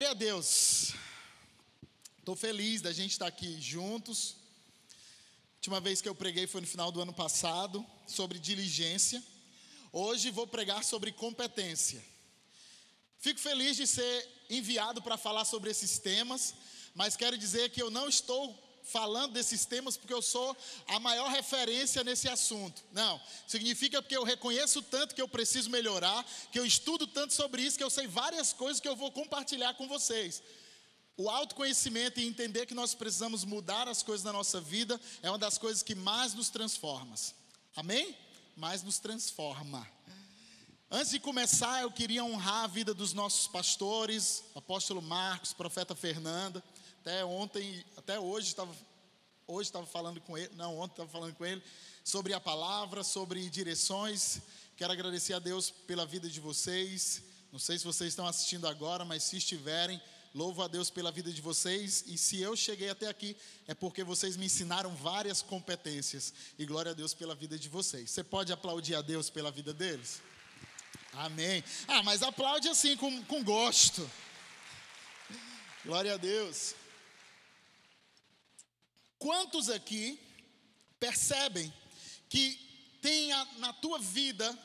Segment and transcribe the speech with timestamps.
[0.00, 0.92] Glória a Deus.
[2.20, 4.36] Estou feliz da gente estar aqui juntos.
[4.92, 9.20] A última vez que eu preguei foi no final do ano passado, sobre diligência.
[9.92, 12.00] Hoje vou pregar sobre competência.
[13.18, 16.54] Fico feliz de ser enviado para falar sobre esses temas,
[16.94, 18.56] mas quero dizer que eu não estou
[18.90, 22.82] falando desses temas porque eu sou a maior referência nesse assunto.
[22.92, 27.62] Não, significa porque eu reconheço tanto que eu preciso melhorar, que eu estudo tanto sobre
[27.62, 30.42] isso, que eu sei várias coisas que eu vou compartilhar com vocês.
[31.16, 35.38] O autoconhecimento e entender que nós precisamos mudar as coisas na nossa vida é uma
[35.38, 37.14] das coisas que mais nos transforma.
[37.74, 38.16] Amém?
[38.56, 39.86] Mais nos transforma.
[40.90, 46.64] Antes de começar, eu queria honrar a vida dos nossos pastores, apóstolo Marcos, profeta Fernanda.
[47.00, 48.74] Até ontem, até hoje estava
[49.48, 51.62] hoje estava falando com ele, não, ontem estava falando com ele
[52.04, 54.40] sobre a palavra, sobre direções.
[54.76, 57.22] Quero agradecer a Deus pela vida de vocês.
[57.50, 60.00] Não sei se vocês estão assistindo agora, mas se estiverem,
[60.34, 62.04] louvo a Deus pela vida de vocês.
[62.06, 63.34] E se eu cheguei até aqui,
[63.66, 66.32] é porque vocês me ensinaram várias competências.
[66.58, 68.10] E glória a Deus pela vida de vocês.
[68.10, 70.20] Você pode aplaudir a Deus pela vida deles?
[71.14, 71.64] Amém.
[71.86, 74.08] Ah, mas aplaude assim, com, com gosto.
[75.84, 76.74] Glória a Deus.
[79.18, 80.18] Quantos aqui
[81.00, 81.72] percebem
[82.28, 84.56] que tem na tua vida,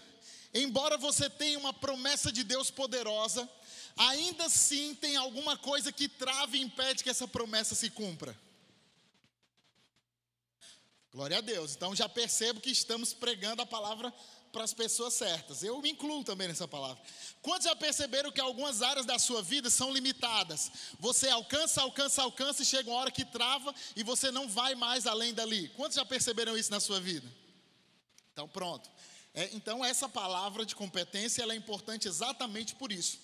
[0.53, 3.49] embora você tenha uma promessa de Deus poderosa,
[3.95, 8.37] ainda assim tem alguma coisa que trava e impede que essa promessa se cumpra?
[11.11, 11.75] Glória a Deus.
[11.75, 14.13] Então já percebo que estamos pregando a palavra
[14.53, 15.63] para as pessoas certas.
[15.63, 17.01] Eu me incluo também nessa palavra.
[17.41, 20.71] Quantos já perceberam que algumas áreas da sua vida são limitadas?
[20.99, 25.07] Você alcança, alcança, alcança e chega uma hora que trava e você não vai mais
[25.07, 25.69] além dali.
[25.69, 27.27] Quantos já perceberam isso na sua vida?
[28.31, 28.89] Então pronto.
[29.33, 33.19] É, então essa palavra de competência ela é importante exatamente por isso.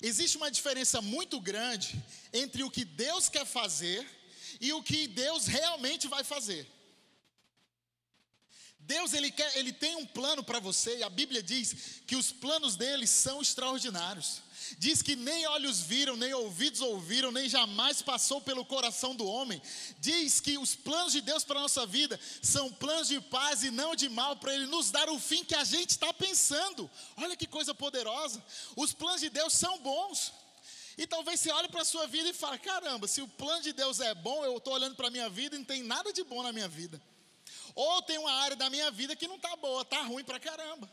[0.00, 2.02] Existe uma diferença muito grande
[2.32, 4.08] entre o que Deus quer fazer
[4.58, 6.66] e o que Deus realmente vai fazer.
[8.80, 12.32] Deus ele quer, ele tem um plano para você e a Bíblia diz que os
[12.32, 14.40] planos dele são extraordinários.
[14.78, 19.62] Diz que nem olhos viram, nem ouvidos ouviram, nem jamais passou pelo coração do homem.
[19.98, 23.70] Diz que os planos de Deus para a nossa vida são planos de paz e
[23.70, 26.90] não de mal, para Ele nos dar o fim que a gente está pensando.
[27.16, 28.44] Olha que coisa poderosa.
[28.76, 30.32] Os planos de Deus são bons.
[30.96, 33.72] E talvez você olhe para a sua vida e fale: caramba, se o plano de
[33.72, 36.24] Deus é bom, eu estou olhando para a minha vida e não tem nada de
[36.24, 37.00] bom na minha vida.
[37.74, 40.90] Ou tem uma área da minha vida que não está boa, está ruim para caramba.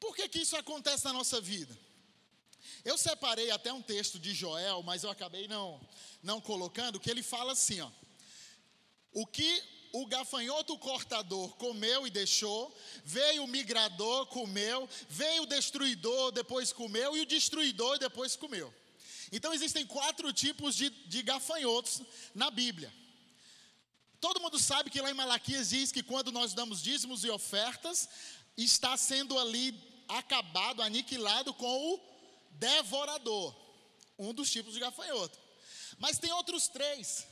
[0.00, 1.76] Por que, que isso acontece na nossa vida?
[2.84, 5.80] Eu separei até um texto de Joel, mas eu acabei não,
[6.22, 7.90] não colocando, que ele fala assim: ó,
[9.12, 9.62] o que
[9.92, 12.74] o gafanhoto cortador comeu e deixou,
[13.04, 18.72] veio o migrador, comeu, veio o destruidor, depois comeu, e o destruidor depois comeu.
[19.32, 22.02] Então existem quatro tipos de, de gafanhotos
[22.34, 22.92] na Bíblia.
[24.20, 28.08] Todo mundo sabe que lá em Malaquias diz que quando nós damos dízimos e ofertas,
[28.56, 29.74] está sendo ali
[30.08, 32.00] acabado, aniquilado com o
[32.52, 33.54] devorador,
[34.18, 35.38] um dos tipos de gafanhoto.
[35.98, 37.26] Mas tem outros três.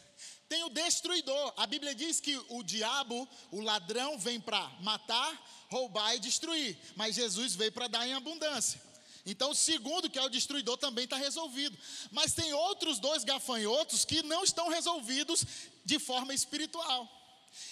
[0.48, 1.52] Tem o destruidor.
[1.56, 6.78] A Bíblia diz que o diabo, o ladrão, vem para matar, roubar e destruir.
[6.94, 8.80] Mas Jesus veio para dar em abundância.
[9.24, 11.76] Então, o segundo, que é o destruidor, também está resolvido.
[12.12, 15.44] Mas tem outros dois gafanhotos que não estão resolvidos
[15.86, 17.08] de forma espiritual.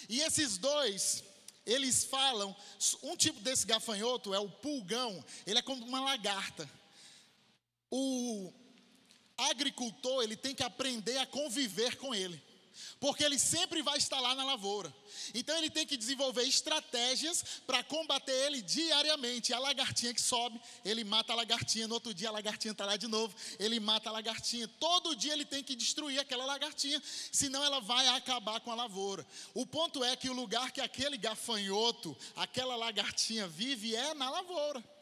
[0.09, 1.23] E esses dois,
[1.65, 2.55] eles falam,
[3.03, 6.67] um tipo desse gafanhoto é o pulgão, ele é como uma lagarta.
[7.91, 8.51] O
[9.37, 12.41] agricultor, ele tem que aprender a conviver com ele
[12.99, 14.93] porque ele sempre vai estar lá na lavoura.
[15.33, 19.53] Então ele tem que desenvolver estratégias para combater ele diariamente.
[19.53, 21.87] A lagartinha que sobe, ele mata a lagartinha.
[21.87, 24.67] No outro dia a lagartinha está lá de novo, ele mata a lagartinha.
[24.79, 27.01] Todo dia ele tem que destruir aquela lagartinha,
[27.31, 29.25] senão ela vai acabar com a lavoura.
[29.53, 34.94] O ponto é que o lugar que aquele gafanhoto, aquela lagartinha vive é na lavoura.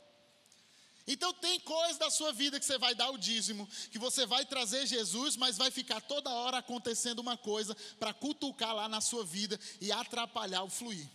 [1.05, 4.45] Então tem coisas da sua vida que você vai dar o dízimo, que você vai
[4.45, 9.23] trazer Jesus, mas vai ficar toda hora acontecendo uma coisa para cutucar lá na sua
[9.25, 11.05] vida e atrapalhar o fluir.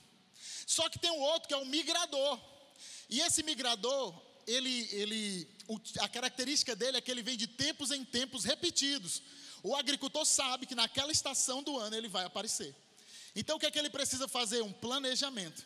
[0.66, 2.38] Só que tem um outro que é o migrador.
[3.08, 4.14] E esse migrador,
[4.46, 5.48] ele, ele,
[6.00, 9.22] a característica dele é que ele vem de tempos em tempos repetidos.
[9.62, 12.76] O agricultor sabe que naquela estação do ano ele vai aparecer.
[13.34, 14.62] Então o que é que ele precisa fazer?
[14.62, 15.64] Um planejamento.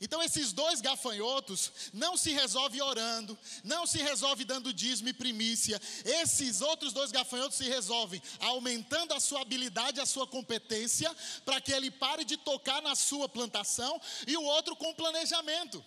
[0.00, 5.80] Então esses dois gafanhotos não se resolve orando, não se resolve dando dízimo e primícia.
[6.04, 11.14] Esses outros dois gafanhotos se resolvem aumentando a sua habilidade, a sua competência,
[11.44, 15.84] para que ele pare de tocar na sua plantação, e o outro com planejamento.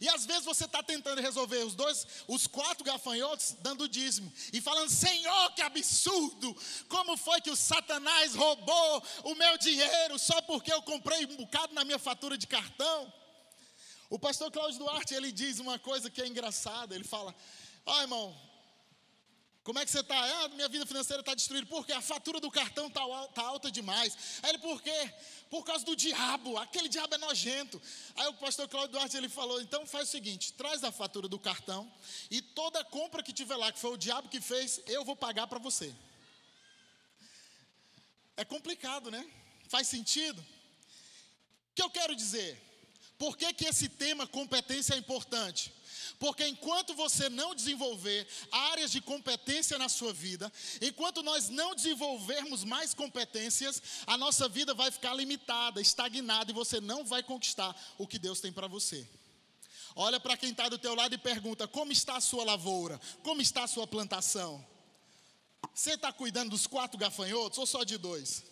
[0.00, 4.32] E às vezes você está tentando resolver os dois, os quatro gafanhotos, dando dízimo.
[4.52, 6.56] E falando, Senhor, que absurdo!
[6.88, 11.74] Como foi que o Satanás roubou o meu dinheiro só porque eu comprei um bocado
[11.74, 13.12] na minha fatura de cartão?
[14.10, 16.94] O pastor Cláudio Duarte, ele diz uma coisa que é engraçada.
[16.94, 17.34] Ele fala,
[17.84, 18.34] ah, irmão,
[19.68, 20.16] como é que você está?
[20.16, 21.66] Ah, minha vida financeira está destruída.
[21.66, 21.92] Por quê?
[21.92, 23.02] A fatura do cartão está
[23.34, 24.16] tá alta demais.
[24.42, 25.12] Aí ele, por quê?
[25.50, 26.56] Por causa do diabo.
[26.56, 27.78] Aquele diabo é nojento.
[28.16, 31.38] Aí o pastor Cláudio Duarte ele falou: então faz o seguinte: traz a fatura do
[31.38, 31.92] cartão
[32.30, 35.46] e toda compra que tiver lá, que foi o diabo que fez, eu vou pagar
[35.46, 35.94] para você.
[38.38, 39.30] É complicado, né?
[39.68, 40.40] Faz sentido?
[40.40, 42.67] O que eu quero dizer?
[43.18, 45.72] Por que, que esse tema competência é importante?
[46.18, 52.64] Porque enquanto você não desenvolver áreas de competência na sua vida, enquanto nós não desenvolvermos
[52.64, 58.06] mais competências, a nossa vida vai ficar limitada, estagnada e você não vai conquistar o
[58.06, 59.06] que Deus tem para você.
[59.94, 63.00] Olha para quem está do teu lado e pergunta: como está a sua lavoura?
[63.22, 64.64] Como está a sua plantação?
[65.74, 68.44] Você está cuidando dos quatro gafanhotos ou só de dois?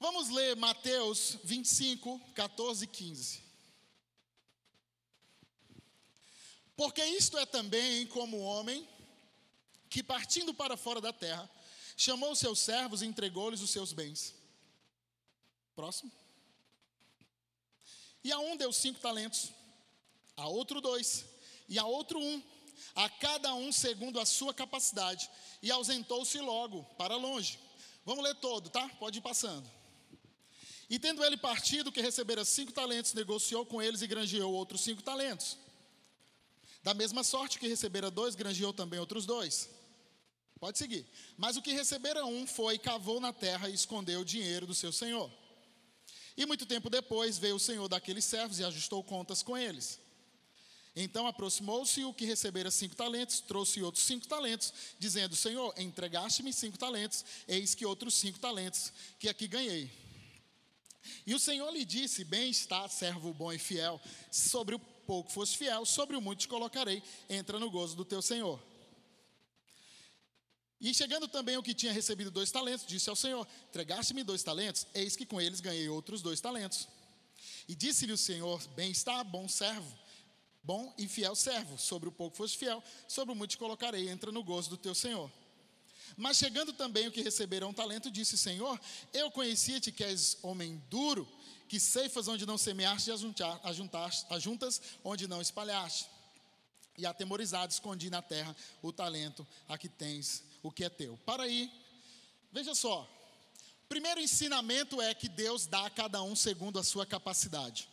[0.00, 3.42] Vamos ler Mateus 25, 14 e 15.
[6.76, 8.88] Porque isto é também como o homem
[9.90, 11.50] que, partindo para fora da terra,
[11.96, 14.32] chamou os seus servos e entregou-lhes os seus bens.
[15.74, 16.12] Próximo.
[18.22, 19.50] E a um deu cinco talentos,
[20.36, 21.24] a outro dois,
[21.68, 22.40] e a outro um,
[22.94, 25.28] a cada um segundo a sua capacidade,
[25.60, 27.58] e ausentou-se logo para longe.
[28.04, 28.88] Vamos ler todo, tá?
[29.00, 29.77] Pode ir passando.
[30.90, 35.02] E tendo ele partido, que recebera cinco talentos, negociou com eles e granjeou outros cinco
[35.02, 35.58] talentos.
[36.82, 39.68] Da mesma sorte que recebera dois, granjeou também outros dois.
[40.58, 41.06] Pode seguir.
[41.36, 44.90] Mas o que recebera um foi, cavou na terra e escondeu o dinheiro do seu
[44.90, 45.30] senhor.
[46.36, 50.00] E muito tempo depois veio o senhor daqueles servos e ajustou contas com eles.
[50.96, 56.78] Então aproximou-se o que recebera cinco talentos, trouxe outros cinco talentos, dizendo: Senhor, entregaste-me cinco
[56.78, 60.07] talentos, eis que outros cinco talentos que aqui ganhei.
[61.26, 64.00] E o Senhor lhe disse: Bem está, servo bom e fiel,
[64.30, 68.20] sobre o pouco fosse fiel, sobre o muito te colocarei, entra no gozo do teu
[68.20, 68.62] Senhor.
[70.80, 74.86] E chegando também o que tinha recebido dois talentos, disse ao Senhor: Entregaste-me dois talentos,
[74.94, 76.86] eis que com eles ganhei outros dois talentos.
[77.66, 79.98] E disse-lhe o Senhor: Bem está, bom servo,
[80.62, 84.30] bom e fiel servo, sobre o pouco foste fiel, sobre o muito te colocarei, entra
[84.30, 85.30] no gozo do teu Senhor.
[86.18, 88.78] Mas chegando também o que receberam talento, disse: Senhor,
[89.12, 91.28] eu conhecia-te que és homem duro
[91.68, 96.08] que ceifas onde não semeaste e ajuntas onde não espalhaste.
[96.96, 101.16] E atemorizado escondi na terra o talento a que tens o que é teu.
[101.24, 101.70] Para aí,
[102.50, 103.08] veja só.
[103.88, 107.88] Primeiro ensinamento é que Deus dá a cada um segundo a sua capacidade.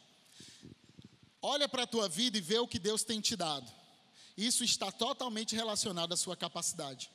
[1.43, 3.71] Olha para a tua vida e vê o que Deus tem te dado.
[4.35, 7.11] Isso está totalmente relacionado à sua capacidade.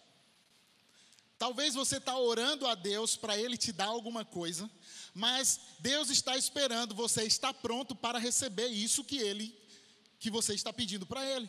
[1.40, 4.70] Talvez você está orando a Deus para Ele te dar alguma coisa,
[5.14, 9.58] mas Deus está esperando você estar pronto para receber isso que ele
[10.19, 11.48] que você está pedindo para ele.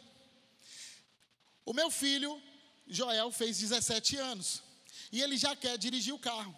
[1.65, 2.41] O meu filho
[2.87, 4.63] Joel fez 17 anos
[5.11, 6.57] e ele já quer dirigir o carro.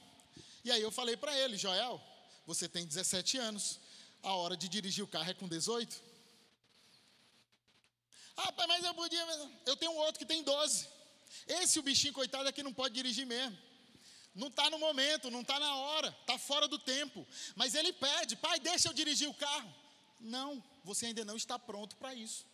[0.64, 2.00] E aí eu falei para ele, Joel,
[2.46, 3.80] você tem 17 anos,
[4.22, 6.00] a hora de dirigir o carro é com 18.
[8.38, 9.26] Ah, mas eu podia,
[9.66, 10.93] eu tenho um outro que tem 12.
[11.48, 13.58] Esse o bichinho coitado aqui não pode dirigir mesmo.
[14.36, 17.26] Não está no momento, não está na hora, está fora do tempo.
[17.56, 19.74] Mas ele pede, pai, deixa eu dirigir o carro.
[20.20, 22.46] Não, você ainda não está pronto para isso.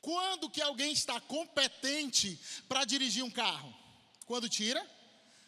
[0.00, 2.38] Quando que alguém está competente
[2.68, 3.74] para dirigir um carro?
[4.26, 4.84] Quando tira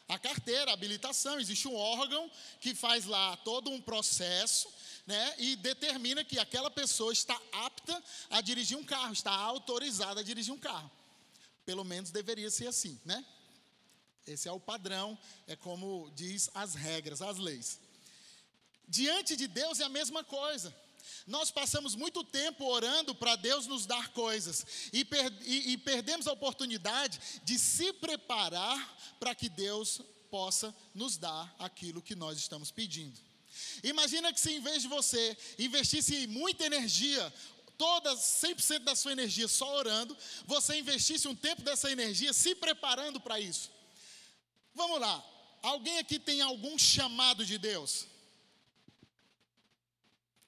[0.08, 1.38] a carteira, a habilitação.
[1.38, 2.30] Existe um órgão
[2.60, 4.72] que faz lá todo um processo,
[5.06, 10.24] né, e determina que aquela pessoa está apta a dirigir um carro, está autorizada a
[10.24, 10.90] dirigir um carro.
[11.66, 13.22] Pelo menos deveria ser assim, né?
[14.26, 17.78] Esse é o padrão, é como diz as regras, as leis.
[18.88, 20.74] Diante de Deus é a mesma coisa.
[21.26, 26.26] Nós passamos muito tempo orando para Deus nos dar coisas e, per e, e perdemos
[26.26, 32.70] a oportunidade de se preparar para que Deus possa nos dar aquilo que nós estamos
[32.70, 33.18] pedindo.
[33.82, 37.32] Imagina que se em vez de você investisse muita energia,
[37.78, 43.20] toda 100% da sua energia só orando, você investisse um tempo dessa energia se preparando
[43.20, 43.70] para isso.
[44.74, 45.24] Vamos lá.
[45.62, 48.06] Alguém aqui tem algum chamado de Deus?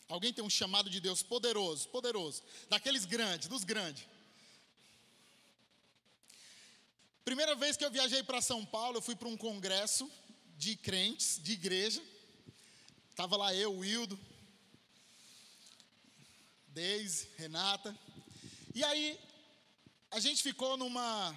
[0.08, 4.06] Alguém tem um chamado de Deus poderoso, poderoso, daqueles grandes, dos grandes.
[7.25, 10.11] Primeira vez que eu viajei para São Paulo, eu fui para um congresso
[10.56, 12.02] de crentes, de igreja.
[13.11, 14.18] Estava lá eu, o Wildo.
[16.78, 17.99] Deise, Renata.
[18.73, 19.18] E aí,
[20.12, 21.37] a gente ficou numa,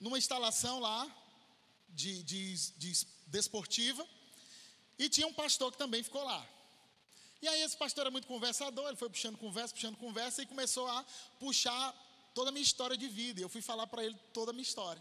[0.00, 1.08] numa instalação lá,
[1.88, 4.04] de, de, de desportiva,
[4.98, 6.44] e tinha um pastor que também ficou lá.
[7.40, 10.88] E aí esse pastor era muito conversador, ele foi puxando conversa, puxando conversa, e começou
[10.88, 11.04] a
[11.38, 11.84] puxar
[12.34, 13.40] toda a minha história de vida.
[13.40, 15.00] Eu fui falar para ele toda a minha história.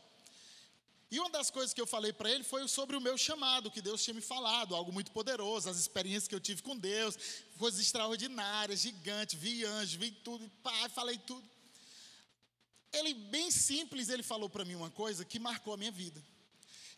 [1.09, 3.81] E uma das coisas que eu falei para ele foi sobre o meu chamado, que
[3.81, 7.17] Deus tinha me falado, algo muito poderoso, as experiências que eu tive com Deus,
[7.57, 11.47] coisas extraordinárias, gigantes, vi anjos, vi tudo, pai, falei tudo.
[12.91, 16.21] Ele, bem simples, ele falou para mim uma coisa que marcou a minha vida.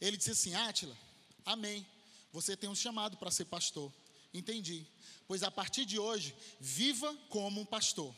[0.02, 0.98] Ele disse assim: Átila,
[1.46, 1.86] amém.
[2.32, 3.92] Você tem um chamado para ser pastor.
[4.34, 4.86] Entendi.
[5.28, 8.16] Pois a partir de hoje, viva como um pastor.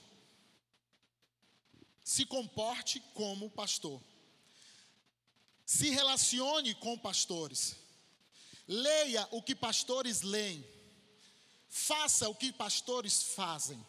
[2.04, 4.02] Se comporte como pastor
[5.72, 7.78] se relacione com pastores,
[8.68, 10.68] leia o que pastores leem,
[11.70, 13.80] faça o que pastores fazem.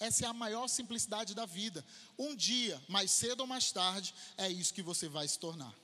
[0.00, 1.84] Essa é a maior simplicidade da vida.
[2.18, 5.74] Um dia, mais cedo ou mais tarde, é isso que você vai se tornar.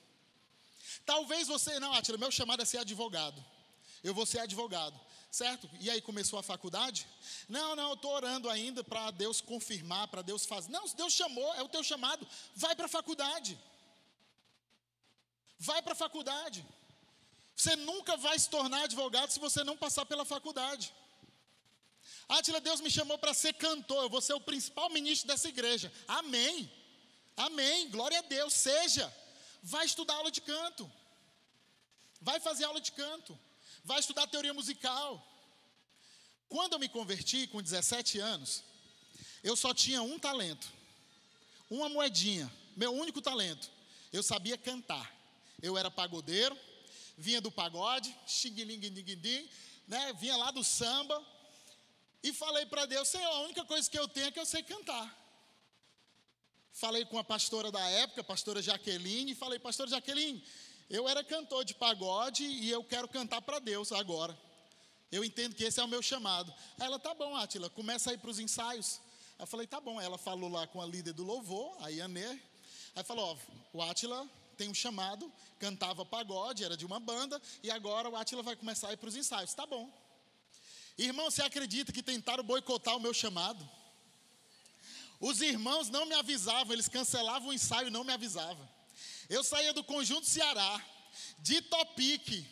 [1.04, 3.44] Talvez você, não, Atila, meu chamado é ser advogado.
[4.02, 4.98] Eu vou ser advogado,
[5.30, 5.68] certo?
[5.80, 7.06] E aí começou a faculdade?
[7.46, 10.70] Não, não, eu estou orando ainda para Deus confirmar, para Deus fazer.
[10.70, 12.26] Não, Deus chamou, é o teu chamado,
[12.56, 13.58] vai para a faculdade.
[15.58, 16.64] Vai para a faculdade.
[17.56, 20.94] Você nunca vai se tornar advogado se você não passar pela faculdade.
[22.28, 25.92] Átila, Deus me chamou para ser cantor, eu vou ser o principal ministro dessa igreja.
[26.06, 26.70] Amém.
[27.36, 27.90] Amém.
[27.90, 28.54] Glória a Deus.
[28.54, 29.12] Seja.
[29.62, 30.90] Vai estudar aula de canto.
[32.20, 33.38] Vai fazer aula de canto.
[33.84, 35.24] Vai estudar teoria musical.
[36.48, 38.62] Quando eu me converti com 17 anos,
[39.42, 40.68] eu só tinha um talento.
[41.68, 43.70] Uma moedinha, meu único talento.
[44.12, 45.17] Eu sabia cantar.
[45.60, 46.56] Eu era pagodeiro,
[47.16, 49.48] vinha do pagode, xinguilinguinguindim,
[49.86, 50.12] né?
[50.14, 51.24] Vinha lá do samba
[52.22, 54.62] e falei para Deus, Senhor, a única coisa que eu tenho é que eu sei
[54.62, 55.16] cantar.
[56.72, 60.44] Falei com a pastora da época, a pastora Jaqueline, e falei, pastora Jaqueline,
[60.88, 64.38] eu era cantor de pagode e eu quero cantar para Deus agora.
[65.10, 66.54] Eu entendo que esse é o meu chamado.
[66.78, 69.00] Ela, tá bom, Átila, começa aí para os ensaios.
[69.38, 70.00] Eu falei, tá bom.
[70.00, 72.38] Ela falou lá com a líder do louvor, a Ianê.
[72.94, 73.38] Aí falou,
[73.72, 78.16] ó, o Átila tem um chamado, cantava pagode, era de uma banda, e agora o
[78.16, 79.54] Atila vai começar a ir para os ensaios.
[79.54, 79.88] Tá bom.
[80.98, 83.66] Irmão, você acredita que tentaram boicotar o meu chamado?
[85.20, 88.68] Os irmãos não me avisavam, eles cancelavam o ensaio e não me avisavam.
[89.28, 90.84] Eu saía do Conjunto Ceará,
[91.38, 92.44] de Topique,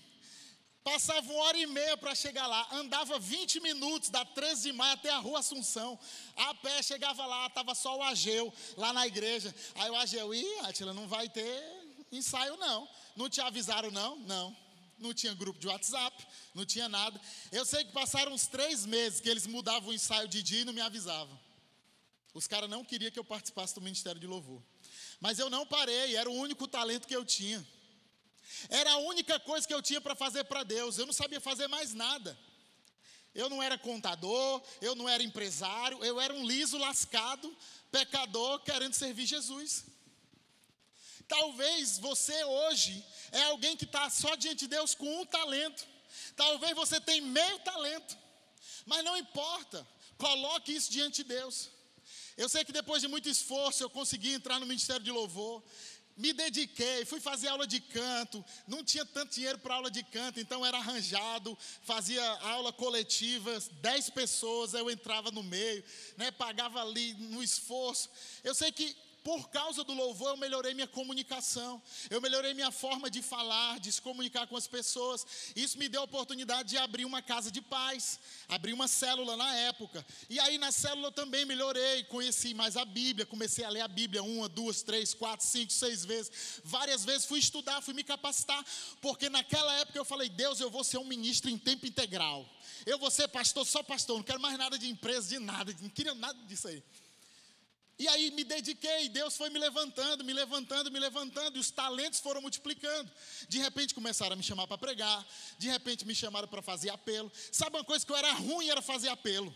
[0.84, 4.92] passava uma hora e meia para chegar lá, andava 20 minutos da 13 de maio
[4.92, 5.98] até a rua Assunção,
[6.36, 9.52] a pé chegava lá, estava só o Ageu lá na igreja.
[9.74, 11.75] Aí o Ageu, ih, Atila, não vai ter
[12.12, 12.88] ensaio não.
[13.16, 14.16] Não te avisaram não?
[14.20, 14.56] Não.
[14.98, 17.20] Não tinha grupo de WhatsApp, não tinha nada.
[17.52, 20.64] Eu sei que passaram uns três meses que eles mudavam o ensaio de dia e
[20.64, 21.38] não me avisavam.
[22.32, 24.62] Os caras não queriam que eu participasse do Ministério de Louvor.
[25.20, 27.66] Mas eu não parei, era o único talento que eu tinha.
[28.68, 30.98] Era a única coisa que eu tinha para fazer para Deus.
[30.98, 32.38] Eu não sabia fazer mais nada.
[33.34, 37.54] Eu não era contador, eu não era empresário, eu era um liso lascado,
[37.90, 39.84] pecador, querendo servir Jesus.
[41.28, 45.86] Talvez você hoje é alguém que está só diante de Deus com um talento.
[46.36, 48.16] Talvez você tenha meio talento.
[48.84, 49.86] Mas não importa.
[50.16, 51.70] Coloque isso diante de Deus.
[52.36, 55.62] Eu sei que depois de muito esforço eu consegui entrar no ministério de louvor.
[56.16, 58.42] Me dediquei, fui fazer aula de canto.
[58.66, 61.56] Não tinha tanto dinheiro para aula de canto, então era arranjado.
[61.82, 65.84] Fazia aula coletiva, dez pessoas, eu entrava no meio,
[66.16, 68.08] né, pagava ali no esforço.
[68.42, 73.10] Eu sei que por causa do louvor, eu melhorei minha comunicação, eu melhorei minha forma
[73.10, 75.26] de falar, de se comunicar com as pessoas.
[75.56, 79.52] Isso me deu a oportunidade de abrir uma casa de paz, abrir uma célula na
[79.56, 80.06] época.
[80.30, 83.88] E aí na célula eu também melhorei, conheci mais a Bíblia, comecei a ler a
[83.88, 86.60] Bíblia uma, duas, três, quatro, cinco, seis vezes.
[86.62, 88.64] Várias vezes fui estudar, fui me capacitar,
[89.00, 92.48] porque naquela época eu falei: Deus, eu vou ser um ministro em tempo integral.
[92.86, 95.90] Eu vou ser pastor, só pastor, não quero mais nada de empresa, de nada, não
[95.90, 96.80] queria nada disso aí.
[97.98, 102.20] E aí me dediquei, Deus foi me levantando, me levantando, me levantando, e os talentos
[102.20, 103.10] foram multiplicando.
[103.48, 105.26] De repente começaram a me chamar para pregar,
[105.58, 107.32] de repente me chamaram para fazer apelo.
[107.50, 109.54] Sabe uma coisa que eu era ruim era fazer apelo.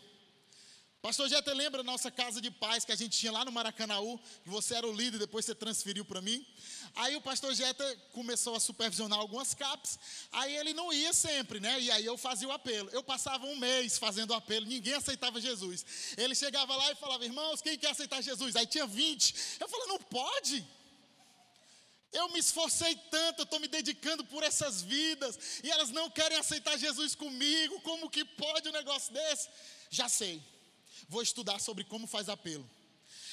[1.02, 4.19] Pastor Jeta, lembra a nossa casa de paz que a gente tinha lá no Maracanaú,
[4.45, 6.47] que você era o líder, depois você transferiu para mim?
[6.95, 9.99] Aí o pastor Jeta começou a supervisionar algumas CAPs,
[10.30, 11.80] aí ele não ia sempre, né?
[11.80, 12.90] E aí eu fazia o apelo.
[12.90, 15.87] Eu passava um mês fazendo o apelo, ninguém aceitava Jesus.
[16.19, 18.54] Ele chegava lá e falava, irmãos, quem quer aceitar Jesus?
[18.54, 19.35] Aí tinha 20.
[19.59, 20.62] Eu falei, não pode.
[22.12, 26.37] Eu me esforcei tanto, eu estou me dedicando por essas vidas, e elas não querem
[26.37, 29.49] aceitar Jesus comigo, como que pode um negócio desse?
[29.88, 30.60] Já sei.
[31.09, 32.69] Vou estudar sobre como faz apelo.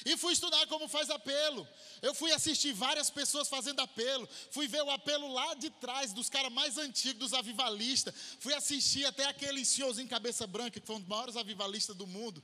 [0.04, 1.66] E fui estudar como faz apelo.
[2.00, 4.28] Eu fui assistir várias pessoas fazendo apelo.
[4.50, 8.14] Fui ver o apelo lá de trás, dos caras mais antigos, dos avivalistas.
[8.38, 12.42] Fui assistir até aquele senhorzinho cabeça branca, que foi um dos maiores avivalistas do mundo,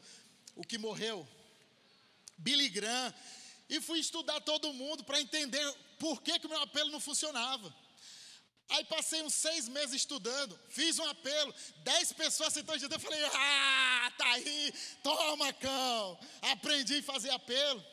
[0.56, 1.26] o que morreu.
[2.36, 3.14] Billy Graham.
[3.68, 5.64] E fui estudar todo mundo para entender
[5.98, 7.74] por que, que o meu apelo não funcionava.
[8.68, 11.54] Aí passei uns seis meses estudando, fiz um apelo,
[11.84, 16.18] dez pessoas aceitaram Jesus, eu falei, ah, tá aí, toma cão.
[16.42, 17.84] Aprendi a fazer apelo.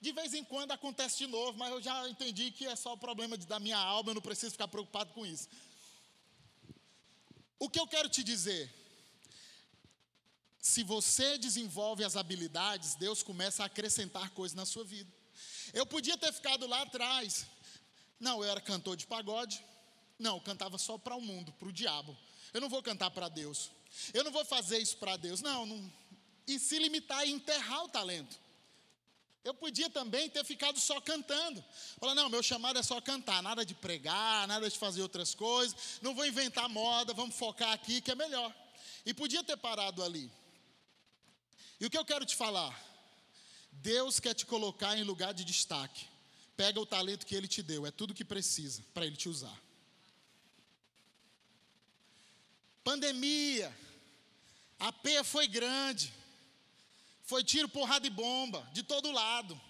[0.00, 2.98] De vez em quando acontece de novo, mas eu já entendi que é só o
[2.98, 5.48] problema da minha alma, eu não preciso ficar preocupado com isso.
[7.58, 8.72] O que eu quero te dizer?
[10.58, 15.10] Se você desenvolve as habilidades, Deus começa a acrescentar coisas na sua vida.
[15.72, 17.46] Eu podia ter ficado lá atrás.
[18.18, 19.64] Não, eu era cantor de pagode.
[20.20, 22.16] Não, eu cantava só para o mundo, para o diabo.
[22.52, 23.70] Eu não vou cantar para Deus.
[24.12, 25.40] Eu não vou fazer isso para Deus.
[25.40, 25.92] Não, não.
[26.46, 28.38] E se limitar e enterrar o talento.
[29.42, 31.64] Eu podia também ter ficado só cantando.
[31.98, 35.98] Falar, não, meu chamado é só cantar, nada de pregar, nada de fazer outras coisas.
[36.02, 38.54] Não vou inventar moda, vamos focar aqui que é melhor.
[39.06, 40.30] E podia ter parado ali.
[41.80, 42.78] E o que eu quero te falar?
[43.72, 46.06] Deus quer te colocar em lugar de destaque.
[46.54, 49.58] Pega o talento que Ele te deu, é tudo que precisa para Ele te usar.
[52.82, 53.74] Pandemia,
[54.78, 56.12] a peia foi grande,
[57.24, 59.60] foi tiro, porrada e bomba, de todo lado.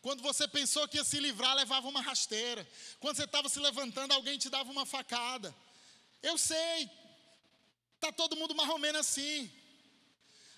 [0.00, 2.66] Quando você pensou que ia se livrar, levava uma rasteira.
[3.00, 5.54] Quando você estava se levantando, alguém te dava uma facada.
[6.22, 6.90] Eu sei,
[7.96, 9.50] está todo mundo mais ou menos assim.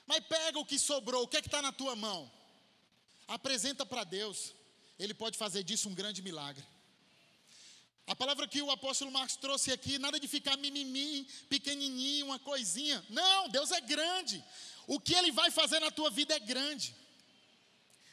[0.06, 2.30] Mas pega o que sobrou, o que é que está na tua mão?
[3.26, 4.54] Apresenta para Deus,
[4.99, 6.64] Ele pode fazer disso um grande milagre.
[8.07, 13.04] A palavra que o apóstolo Marcos trouxe aqui, nada de ficar mimimi, pequenininho, uma coisinha.
[13.09, 14.42] Não, Deus é grande.
[14.87, 16.95] O que Ele vai fazer na tua vida é grande.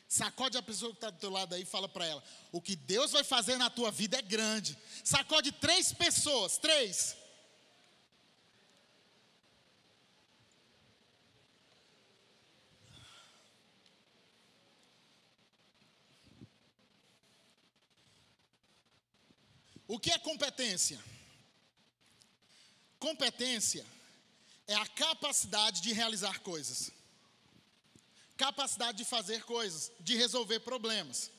[0.07, 2.75] Sacode a pessoa que está do teu lado aí e fala para ela: O que
[2.75, 4.77] Deus vai fazer na tua vida é grande.
[5.03, 7.17] Sacode três pessoas, três.
[19.87, 21.01] O que é competência?
[22.99, 23.85] Competência
[24.67, 26.91] é a capacidade de realizar coisas,
[28.35, 31.31] capacidade de fazer coisas, de resolver problemas.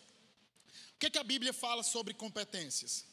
[0.95, 3.05] O que, é que a Bíblia fala sobre competências?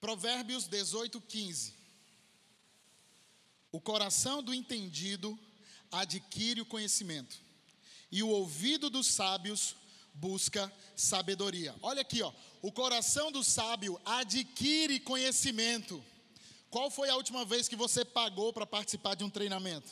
[0.00, 1.74] Provérbios 18, 15.
[3.70, 5.38] O coração do entendido
[5.90, 7.38] adquire o conhecimento,
[8.10, 9.76] e o ouvido dos sábios
[10.14, 11.74] busca sabedoria.
[11.82, 12.32] Olha aqui, ó.
[12.60, 16.02] O coração do sábio adquire conhecimento.
[16.70, 19.90] Qual foi a última vez que você pagou para participar de um treinamento?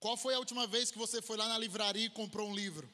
[0.00, 2.90] Qual foi a última vez que você foi lá na livraria e comprou um livro?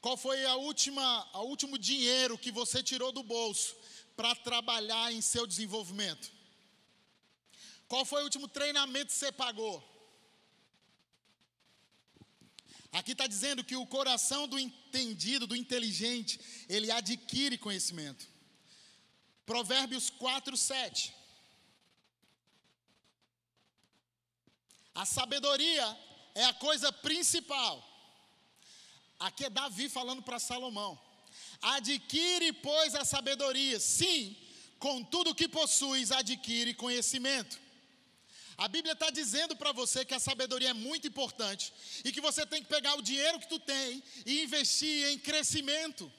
[0.00, 3.74] Qual foi a última, o último dinheiro que você tirou do bolso
[4.16, 6.30] para trabalhar em seu desenvolvimento?
[7.88, 9.82] Qual foi o último treinamento que você pagou?
[12.94, 18.24] Aqui está dizendo que o coração do entendido, do inteligente, ele adquire conhecimento.
[19.44, 21.12] Provérbios 4, 7.
[24.94, 25.84] A sabedoria
[26.36, 27.82] é a coisa principal.
[29.18, 30.96] Aqui é Davi falando para Salomão.
[31.60, 33.80] Adquire, pois, a sabedoria.
[33.80, 34.36] Sim,
[34.78, 37.63] com tudo que possuis, adquire conhecimento.
[38.56, 41.72] A Bíblia está dizendo para você que a sabedoria é muito importante
[42.04, 46.10] e que você tem que pegar o dinheiro que tu tem e investir em crescimento.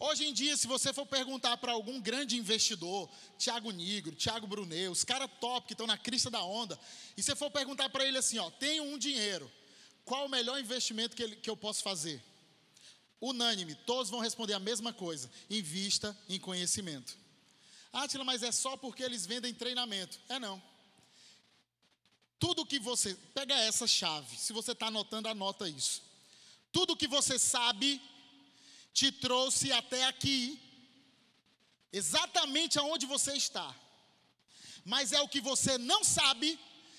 [0.00, 4.88] Hoje em dia, se você for perguntar para algum grande investidor, Tiago Nigro, Tiago Brunet,
[4.88, 6.78] os caras top que estão na crista da onda,
[7.16, 9.50] e você for perguntar para ele assim: ó, tenho um dinheiro,
[10.04, 12.22] qual o melhor investimento que, ele, que eu posso fazer?
[13.20, 17.18] Unânime, todos vão responder a mesma coisa: invista em conhecimento.
[17.92, 20.20] Ah, Tila, mas é só porque eles vendem treinamento.
[20.28, 20.62] É não.
[22.38, 23.14] Tudo que você.
[23.34, 24.36] Pega essa chave.
[24.36, 26.02] Se você está anotando, anota isso.
[26.72, 28.00] Tudo que você sabe
[28.92, 30.60] te trouxe até aqui,
[31.92, 33.74] exatamente aonde você está.
[34.84, 36.58] Mas é o que você não sabe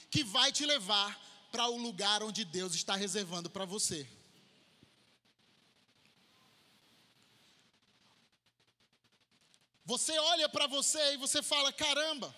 [0.10, 1.20] que vai te levar
[1.52, 4.08] para o lugar onde Deus está reservando para você.
[9.86, 12.36] Você olha para você e você fala: caramba,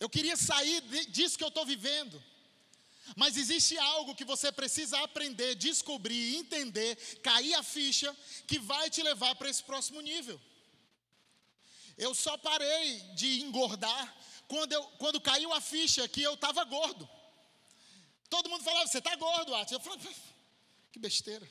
[0.00, 2.20] eu queria sair disso que eu estou vivendo.
[3.16, 9.02] Mas existe algo que você precisa aprender, descobrir, entender, cair a ficha, que vai te
[9.02, 10.40] levar para esse próximo nível.
[11.98, 14.16] Eu só parei de engordar
[14.48, 17.08] quando, eu, quando caiu a ficha que eu estava gordo.
[18.30, 19.80] Todo mundo falava, você está gordo, Átila.
[19.80, 20.08] Eu falava,
[20.92, 21.46] que besteira.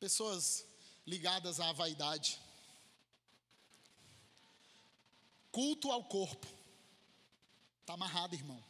[0.00, 0.66] Pessoas
[1.06, 2.40] ligadas à vaidade.
[5.52, 6.59] Culto ao corpo.
[7.90, 8.64] Está amarrado, irmão.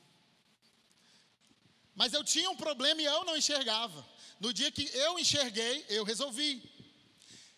[1.95, 4.09] Mas eu tinha um problema e eu não enxergava.
[4.41, 6.63] No dia que eu enxerguei, eu resolvi.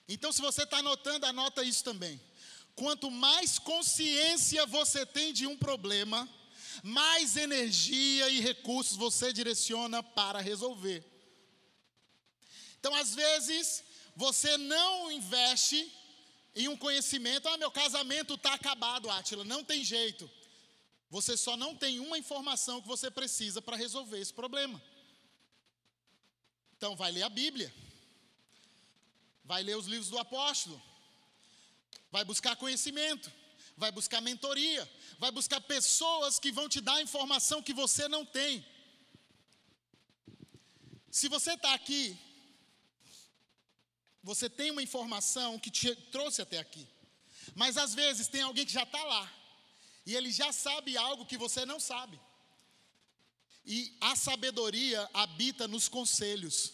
[0.09, 2.20] Então, se você está anotando, anota isso também.
[2.75, 6.29] Quanto mais consciência você tem de um problema,
[6.83, 11.05] mais energia e recursos você direciona para resolver.
[12.81, 13.85] Então, às vezes,
[14.16, 15.92] você não investe
[16.57, 20.29] em um conhecimento, ah, meu casamento está acabado, Átila, não tem jeito.
[21.12, 24.83] Você só não tem uma informação que você precisa para resolver esse problema.
[26.75, 27.70] Então, vai ler a Bíblia,
[29.44, 30.83] vai ler os livros do apóstolo,
[32.11, 33.31] vai buscar conhecimento,
[33.77, 38.64] vai buscar mentoria, vai buscar pessoas que vão te dar informação que você não tem.
[41.11, 42.18] Se você está aqui,
[44.22, 46.88] você tem uma informação que te trouxe até aqui,
[47.55, 49.41] mas às vezes tem alguém que já está lá,
[50.04, 52.20] e ele já sabe algo que você não sabe.
[53.64, 56.72] E a sabedoria habita nos conselhos.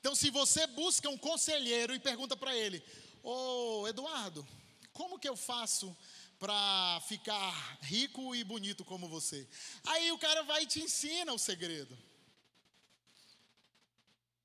[0.00, 2.82] Então, se você busca um conselheiro e pergunta para ele:
[3.22, 4.46] Ô oh, Eduardo,
[4.92, 5.94] como que eu faço
[6.38, 9.46] para ficar rico e bonito como você?
[9.84, 11.96] Aí o cara vai e te ensina o segredo.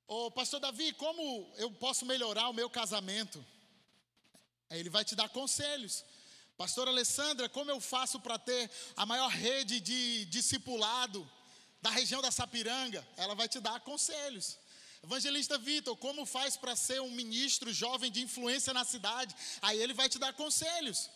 [0.06, 3.44] Ô oh, pastor Davi, como eu posso melhorar o meu casamento?
[4.68, 6.04] Aí ele vai te dar conselhos.
[6.60, 11.26] Pastor Alessandra, como eu faço para ter a maior rede de discipulado
[11.80, 13.02] da região da Sapiranga?
[13.16, 14.58] Ela vai te dar conselhos.
[15.02, 19.34] Evangelista Vitor, como faz para ser um ministro jovem de influência na cidade?
[19.62, 21.08] Aí ele vai te dar conselhos.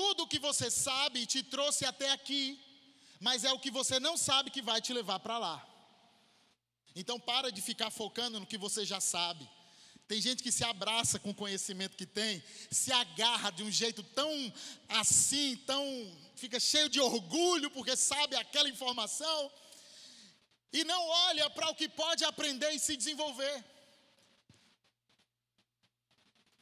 [0.00, 2.60] Tudo que você sabe te trouxe até aqui,
[3.20, 5.64] mas é o que você não sabe que vai te levar para lá.
[6.96, 9.48] Então para de ficar focando no que você já sabe.
[10.06, 14.02] Tem gente que se abraça com o conhecimento que tem, se agarra de um jeito
[14.02, 14.52] tão
[14.88, 15.82] assim, tão.
[16.36, 19.50] fica cheio de orgulho porque sabe aquela informação,
[20.72, 23.64] e não olha para o que pode aprender e se desenvolver.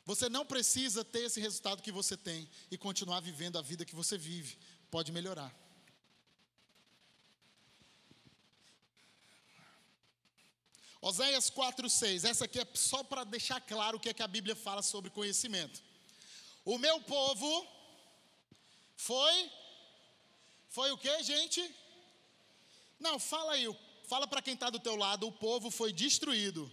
[0.05, 3.95] Você não precisa ter esse resultado que você tem e continuar vivendo a vida que
[3.95, 4.59] você vive,
[4.91, 5.62] pode melhorar.
[11.03, 12.23] Oséias 4,6.
[12.31, 15.11] Essa aqui é só para deixar claro o que é que a Bíblia fala sobre
[15.11, 15.83] conhecimento.
[16.65, 17.67] O meu povo
[18.97, 19.51] foi.
[20.69, 21.61] Foi o que, gente?
[23.01, 23.67] Não, fala aí.
[24.09, 25.27] Fala para quem está do teu lado.
[25.27, 26.71] O povo foi destruído.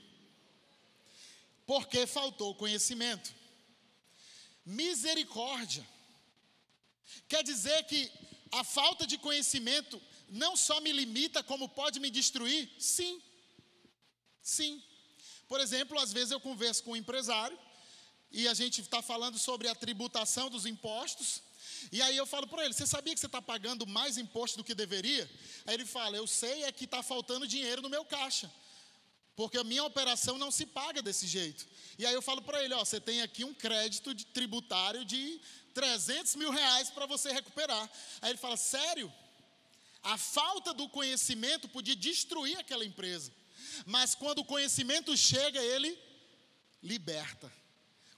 [1.66, 3.34] Porque faltou conhecimento.
[4.64, 5.86] Misericórdia.
[7.28, 8.12] Quer dizer que
[8.52, 12.70] a falta de conhecimento não só me limita, como pode me destruir?
[12.78, 13.20] Sim.
[14.42, 14.82] Sim.
[15.48, 17.58] Por exemplo, às vezes eu converso com um empresário
[18.32, 21.42] e a gente está falando sobre a tributação dos impostos.
[21.92, 24.64] E aí eu falo para ele: Você sabia que você está pagando mais imposto do
[24.64, 25.30] que deveria?
[25.66, 28.52] Aí ele fala: Eu sei, é que está faltando dinheiro no meu caixa.
[29.36, 31.66] Porque a minha operação não se paga desse jeito.
[31.98, 35.40] E aí eu falo para ele: Ó, você tem aqui um crédito de tributário de
[35.74, 37.90] 300 mil reais para você recuperar.
[38.22, 39.12] Aí ele fala: Sério?
[40.02, 43.34] A falta do conhecimento podia destruir aquela empresa.
[43.86, 45.98] Mas quando o conhecimento chega, ele
[46.82, 47.52] liberta.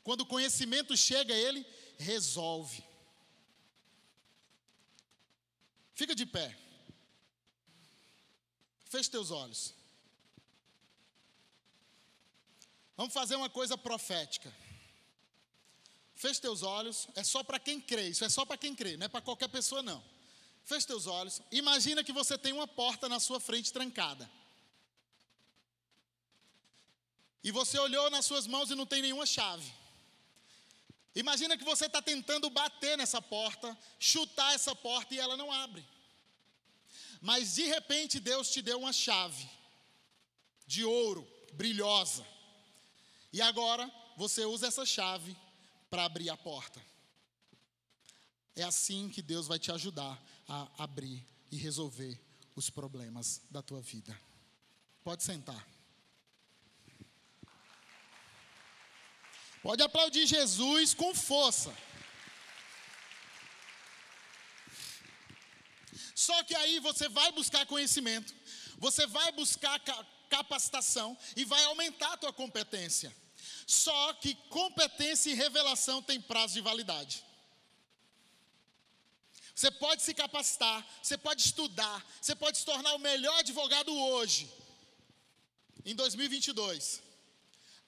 [0.04, 1.65] Quando o conhecimento chega, ele
[1.97, 2.84] resolve.
[5.93, 6.58] Fica de pé.
[8.86, 9.74] Feche teus olhos.
[12.97, 14.54] Vamos fazer uma coisa profética.
[16.15, 17.08] Feche teus olhos.
[17.15, 18.10] É só para quem crê.
[18.10, 20.04] Isso é só para quem crê, não é para qualquer pessoa, não.
[20.63, 21.41] Feche teus olhos.
[21.52, 24.30] Imagina que você tem uma porta na sua frente trancada.
[27.43, 29.71] E você olhou nas suas mãos e não tem nenhuma chave.
[31.15, 35.86] Imagina que você está tentando bater nessa porta, chutar essa porta e ela não abre.
[37.19, 39.49] Mas de repente Deus te deu uma chave
[40.65, 42.25] de ouro, brilhosa.
[43.34, 45.36] E agora você usa essa chave
[45.89, 46.82] para abrir a porta.
[48.56, 52.19] É assim que Deus vai te ajudar a abrir e resolver
[52.56, 54.17] os problemas da tua vida.
[55.04, 55.67] Pode sentar.
[59.62, 61.76] Pode aplaudir Jesus com força.
[66.15, 68.34] Só que aí você vai buscar conhecimento,
[68.78, 69.80] você vai buscar
[70.30, 73.15] capacitação e vai aumentar a tua competência.
[73.67, 77.24] Só que competência e revelação têm prazo de validade.
[79.56, 84.52] Você pode se capacitar, você pode estudar, você pode se tornar o melhor advogado hoje,
[85.86, 87.11] em 2022.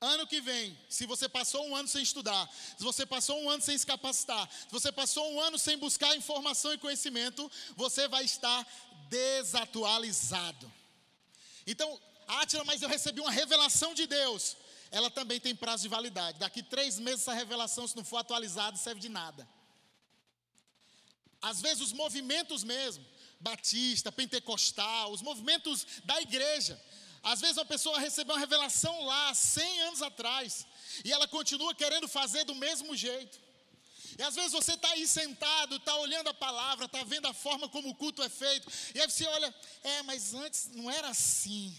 [0.04, 3.64] Ano que vem, se você passou um ano sem estudar, se você passou um ano
[3.64, 8.26] sem se capacitar, se você passou um ano sem buscar informação e conhecimento, você vai
[8.26, 8.68] estar
[9.08, 10.70] desatualizado.
[11.66, 14.58] Então, Átila, mas eu recebi uma revelação de Deus.
[14.92, 16.38] Ela também tem prazo de validade.
[16.38, 19.48] Daqui três meses, essa revelação, se não for atualizada, serve de nada.
[21.42, 23.06] Às vezes, os movimentos mesmo,
[23.40, 26.78] batista, pentecostal, os movimentos da igreja,
[27.24, 30.68] às vezes uma pessoa recebeu uma revelação lá, 100 anos atrás,
[31.06, 33.42] e ela continua querendo fazer do mesmo jeito.
[34.18, 37.68] E às vezes você está aí sentado, está olhando a palavra, está vendo a forma
[37.70, 41.76] como o culto é feito, e aí você olha, é, mas antes não era assim,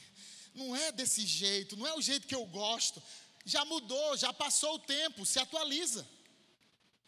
[0.54, 3.02] não é desse jeito, não é o jeito que eu gosto.
[3.44, 6.08] Já mudou, já passou o tempo, se atualiza.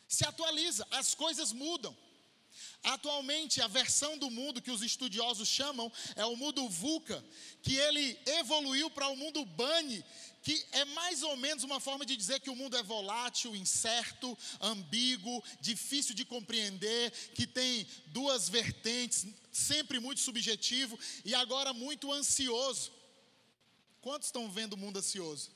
[0.06, 1.96] Se atualiza, as coisas mudam.
[2.86, 7.22] Atualmente, a versão do mundo que os estudiosos chamam é o mundo VUCA,
[7.60, 10.04] que ele evoluiu para o mundo BANI,
[10.40, 14.38] que é mais ou menos uma forma de dizer que o mundo é volátil, incerto,
[14.60, 22.92] ambíguo, difícil de compreender, que tem duas vertentes, sempre muito subjetivo e agora muito ansioso.
[24.00, 25.55] Quantos estão vendo o mundo ansioso?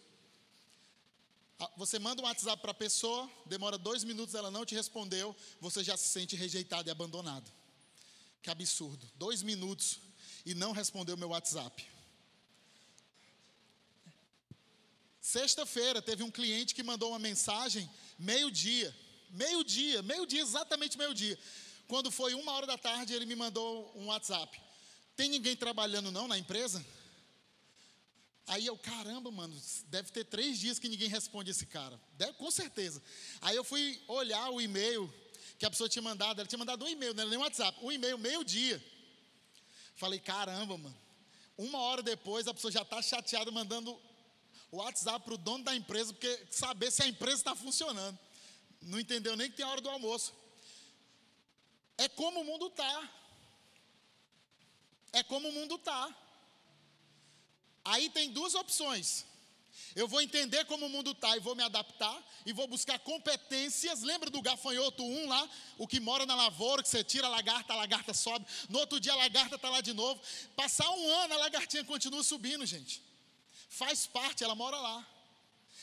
[1.62, 5.36] Ah, você manda um WhatsApp para a pessoa, demora dois minutos, ela não te respondeu,
[5.60, 7.52] você já se sente rejeitado e abandonado.
[8.42, 9.06] Que absurdo.
[9.16, 10.00] Dois minutos
[10.46, 11.86] e não respondeu meu WhatsApp.
[15.20, 18.96] Sexta-feira teve um cliente que mandou uma mensagem meio-dia.
[19.28, 21.38] Meio-dia, meio-dia, exatamente meio-dia.
[21.86, 24.58] Quando foi uma hora da tarde, ele me mandou um WhatsApp.
[25.14, 26.82] Tem ninguém trabalhando não na empresa?
[28.46, 32.00] Aí eu, caramba, mano, deve ter três dias que ninguém responde esse cara.
[32.14, 33.02] Deve, com certeza.
[33.40, 35.12] Aí eu fui olhar o e-mail
[35.58, 36.40] que a pessoa tinha mandado.
[36.40, 37.78] Ela tinha mandado um e-mail, não era nem um WhatsApp.
[37.82, 38.82] Um e-mail, meio-dia.
[39.94, 40.96] Falei, caramba, mano.
[41.56, 44.00] Uma hora depois, a pessoa já está chateada mandando
[44.70, 48.18] o WhatsApp para o dono da empresa, porque saber se a empresa está funcionando.
[48.80, 50.32] Não entendeu nem que tem a hora do almoço.
[51.98, 53.10] É como o mundo está.
[55.12, 56.16] É como o mundo está.
[57.90, 59.26] Aí tem duas opções.
[59.96, 64.02] Eu vou entender como o mundo está e vou me adaptar e vou buscar competências.
[64.02, 65.50] Lembra do gafanhoto 1 lá?
[65.76, 68.46] O que mora na lavoura, que você tira a lagarta, a lagarta sobe.
[68.68, 70.20] No outro dia a lagarta está lá de novo.
[70.54, 73.02] Passar um ano, a lagartinha continua subindo, gente.
[73.68, 75.04] Faz parte, ela mora lá.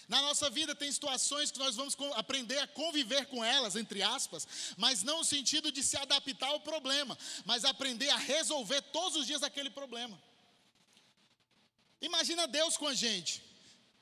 [0.08, 4.48] Na nossa vida tem situações que nós vamos aprender a conviver com elas, entre aspas,
[4.78, 9.28] mas não no sentido de se adaptar ao problema, mas aprender a resolver todos os
[9.28, 10.17] dias aquele problema.
[12.02, 13.44] Imagina Deus com a gente.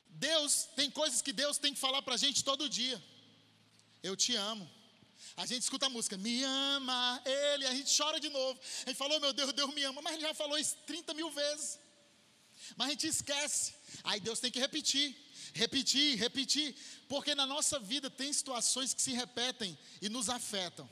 [0.07, 3.01] Deus, tem coisas que Deus tem que falar para a gente todo dia.
[4.01, 4.69] Eu te amo.
[5.37, 8.59] A gente escuta a música, me ama, Ele, a gente chora de novo.
[8.85, 11.29] A gente falou, meu Deus, Deus me ama, mas Ele já falou isso 30 mil
[11.29, 11.79] vezes.
[12.77, 13.73] Mas a gente esquece.
[14.03, 15.15] Aí Deus tem que repetir,
[15.53, 16.75] repetir, repetir.
[17.09, 20.89] Porque na nossa vida tem situações que se repetem e nos afetam.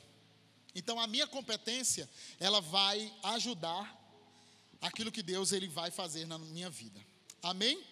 [0.74, 4.03] Então a minha competência, ela vai ajudar
[4.86, 7.00] aquilo que Deus ele vai fazer na minha vida.
[7.42, 7.82] Amém?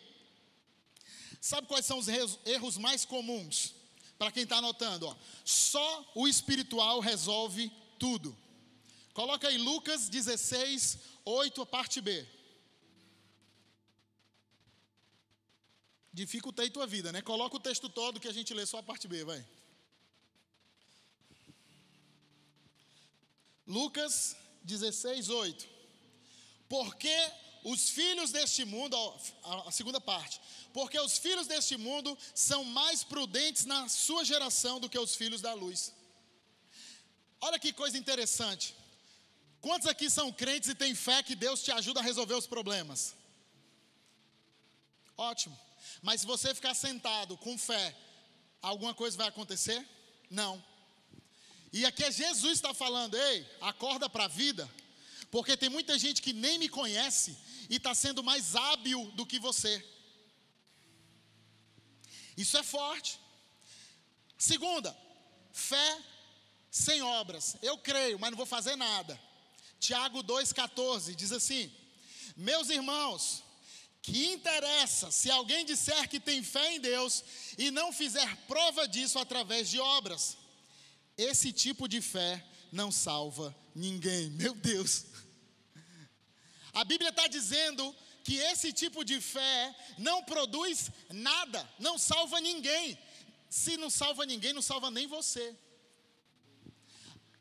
[1.40, 3.74] Sabe quais são os erros mais comuns?
[4.18, 5.16] Para quem está anotando, ó.
[5.44, 8.36] Só o espiritual resolve tudo.
[9.14, 12.26] Coloca aí Lucas 16, 8, a parte B.
[16.12, 17.22] Dificultei tua vida, né?
[17.22, 19.44] Coloca o texto todo que a gente lê só a parte B, vai.
[23.66, 25.71] Lucas 16, 8.
[26.72, 27.18] Porque
[27.64, 28.96] os filhos deste mundo,
[29.66, 30.40] a segunda parte,
[30.72, 35.42] porque os filhos deste mundo são mais prudentes na sua geração do que os filhos
[35.42, 35.92] da luz.
[37.42, 38.74] Olha que coisa interessante.
[39.60, 43.14] Quantos aqui são crentes e têm fé que Deus te ajuda a resolver os problemas?
[45.14, 45.58] Ótimo.
[46.00, 47.94] Mas se você ficar sentado com fé,
[48.62, 49.86] alguma coisa vai acontecer?
[50.30, 50.64] Não.
[51.70, 54.66] E aqui é Jesus está falando, ei, acorda para a vida.
[55.32, 57.34] Porque tem muita gente que nem me conhece
[57.70, 59.82] e está sendo mais hábil do que você.
[62.36, 63.18] Isso é forte.
[64.36, 64.94] Segunda,
[65.50, 65.98] fé
[66.70, 67.56] sem obras.
[67.62, 69.18] Eu creio, mas não vou fazer nada.
[69.80, 71.72] Tiago 2,14 diz assim:
[72.36, 73.42] Meus irmãos,
[74.02, 77.24] que interessa se alguém disser que tem fé em Deus
[77.56, 80.36] e não fizer prova disso através de obras?
[81.16, 84.28] Esse tipo de fé não salva ninguém.
[84.30, 85.11] Meu Deus.
[86.72, 92.98] A Bíblia está dizendo que esse tipo de fé não produz nada, não salva ninguém.
[93.50, 95.54] Se não salva ninguém, não salva nem você.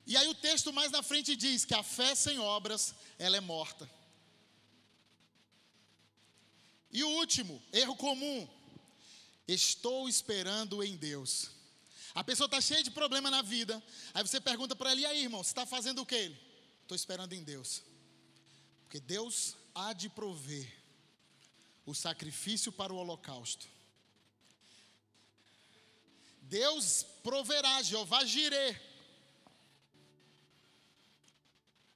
[0.06, 3.39] E aí o texto mais na frente diz que a fé sem obras, ela é
[3.39, 3.89] morta.
[6.91, 8.50] E o último, erro comum,
[9.48, 11.52] estou esperando em Deus.
[12.13, 13.82] A pessoa está cheia de problema na vida,
[14.13, 16.36] aí você pergunta para ele, e aí irmão, você está fazendo o que?
[16.82, 17.82] Estou esperando em Deus.
[18.92, 20.70] Porque Deus há de prover
[21.86, 23.66] o sacrifício para o holocausto.
[26.42, 28.78] Deus proverá, Jeová Jireh.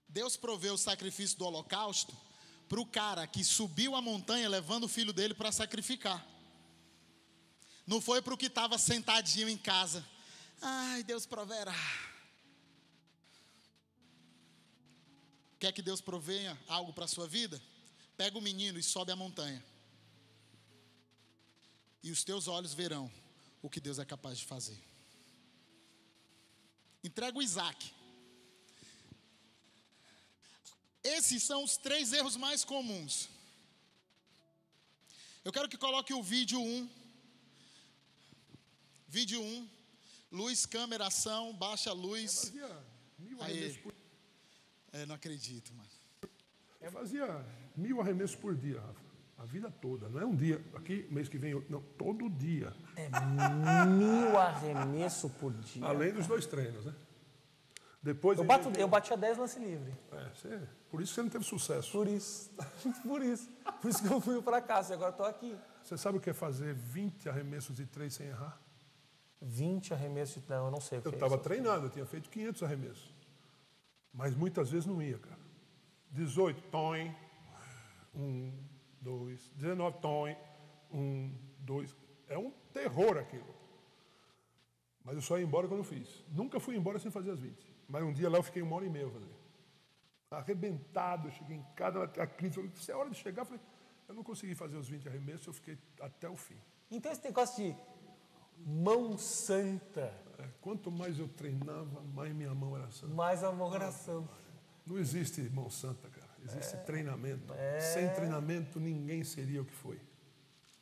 [0.08, 2.16] Deus proveu o sacrifício do holocausto
[2.70, 6.26] para o cara que subiu a montanha levando o filho dele para sacrificar.
[7.86, 10.02] Não foi para o que estava sentadinho em casa.
[10.62, 11.76] Ai, Deus proverá.
[15.60, 17.62] Quer que Deus provenha algo para a sua vida?
[18.18, 19.64] Pega o menino e sobe a montanha.
[22.04, 23.12] E os teus olhos verão
[23.62, 24.78] o que Deus é capaz de fazer.
[27.04, 27.92] Entrega o Isaac.
[31.04, 33.30] Esses são os três erros mais comuns.
[35.44, 36.90] Eu quero que coloque o vídeo 1.
[39.08, 39.70] Vídeo 1.
[40.32, 42.52] Luz, câmera, ação, baixa a luz.
[43.18, 44.05] mil arremessos
[44.96, 45.90] É, não acredito, mano.
[46.82, 49.06] Eu fazia mil arremessos por dia, Rafa.
[49.38, 50.08] A vida toda.
[50.08, 50.64] Não é um dia.
[50.76, 52.74] Aqui, mês que vem, eu- não, todo dia.
[52.96, 53.10] É
[53.86, 55.86] mil arremesso por dia.
[55.86, 56.94] Além dos dois treinos, né?
[58.02, 58.38] Depois.
[58.38, 59.94] Eu, a bato, gente- eu batia 10 lance livre.
[60.14, 61.92] É, você- por isso que você não teve sucesso.
[61.92, 62.50] Por isso.
[63.04, 63.50] Por isso.
[63.82, 65.58] Por isso que eu fui para casa e agora estou aqui.
[65.84, 68.60] Você sabe o que é fazer 20 arremessos de três sem errar?
[69.42, 70.48] 20 arremessos.
[70.48, 71.44] Não, eu não sei o que Eu é estava isso.
[71.44, 73.14] treinado, eu tinha feito 500 arremessos.
[74.16, 75.40] Mas muitas vezes não ia, cara.
[76.12, 77.14] 18, tom.
[78.16, 78.52] Um,
[79.02, 79.52] dois.
[79.58, 80.36] 19, tom.
[80.92, 81.94] Um, dois.
[82.28, 83.54] É um terror aquilo.
[85.04, 86.24] Mas eu só ia embora quando eu fiz.
[86.32, 87.76] Nunca fui embora sem fazer as 20.
[87.90, 89.36] Mas um dia lá eu fiquei uma hora e meia fazendo.
[90.32, 93.62] Arrebentado, eu cheguei em casa, a crise falou, se é hora de chegar, eu falei,
[94.08, 96.58] eu não consegui fazer os 20 arremessos, eu fiquei até o fim.
[96.90, 97.76] Então esse negócio de
[98.66, 100.14] mão santa,
[100.62, 103.14] quanto mais eu treinava, mais minha mão era santa.
[103.14, 104.30] mais amor coração.
[104.86, 106.30] Não existe mão santa, cara.
[106.44, 107.54] Existe treinamento.
[107.94, 110.00] Sem treinamento, ninguém seria o que foi.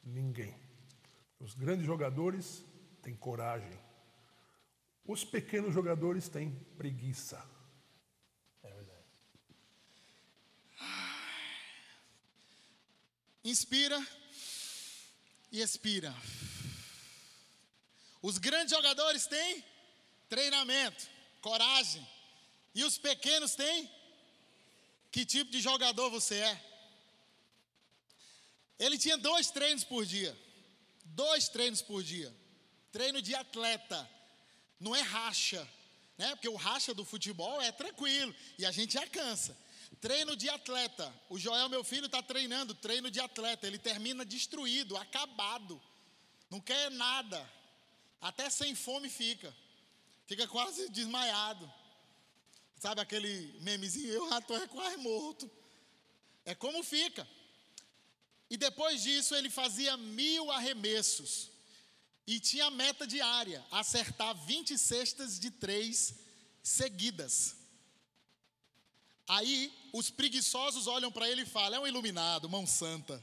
[0.03, 0.53] Ninguém.
[1.39, 2.65] Os grandes jogadores
[3.01, 3.79] têm coragem.
[5.05, 7.41] Os pequenos jogadores têm preguiça.
[8.61, 9.03] É verdade.
[13.43, 14.01] Inspira
[15.51, 16.13] e expira.
[18.23, 19.63] Os grandes jogadores têm
[20.29, 21.05] treinamento,
[21.41, 22.07] coragem.
[22.73, 23.91] E os pequenos têm?
[25.11, 26.65] Que tipo de jogador você é?
[28.79, 30.35] Ele tinha dois treinos por dia.
[31.03, 32.33] Dois treinos por dia.
[32.93, 34.09] Treino de atleta.
[34.79, 35.67] Não é racha.
[36.17, 36.29] Né?
[36.29, 38.33] Porque o racha do futebol é tranquilo.
[38.57, 39.55] E a gente já cansa.
[39.99, 41.13] Treino de atleta.
[41.29, 43.67] O Joel, meu filho, está treinando treino de atleta.
[43.67, 45.79] Ele termina destruído, acabado.
[46.49, 47.45] Não quer nada.
[48.29, 49.53] Até sem fome fica.
[50.25, 51.71] Fica quase desmaiado.
[52.79, 54.13] Sabe aquele memezinho?
[54.13, 55.51] Eu já estou quase morto.
[56.45, 57.27] É como fica.
[58.49, 61.51] E depois disso ele fazia mil arremessos.
[62.25, 66.15] E tinha meta diária, acertar 20 cestas de três
[66.63, 67.57] seguidas.
[69.27, 73.21] Aí os preguiçosos olham para ele e falam: é um iluminado, mão santa.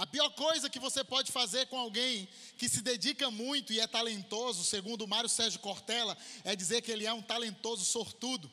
[0.00, 3.86] A pior coisa que você pode fazer com alguém que se dedica muito e é
[3.86, 8.50] talentoso, segundo Mário Sérgio Cortella, é dizer que ele é um talentoso sortudo,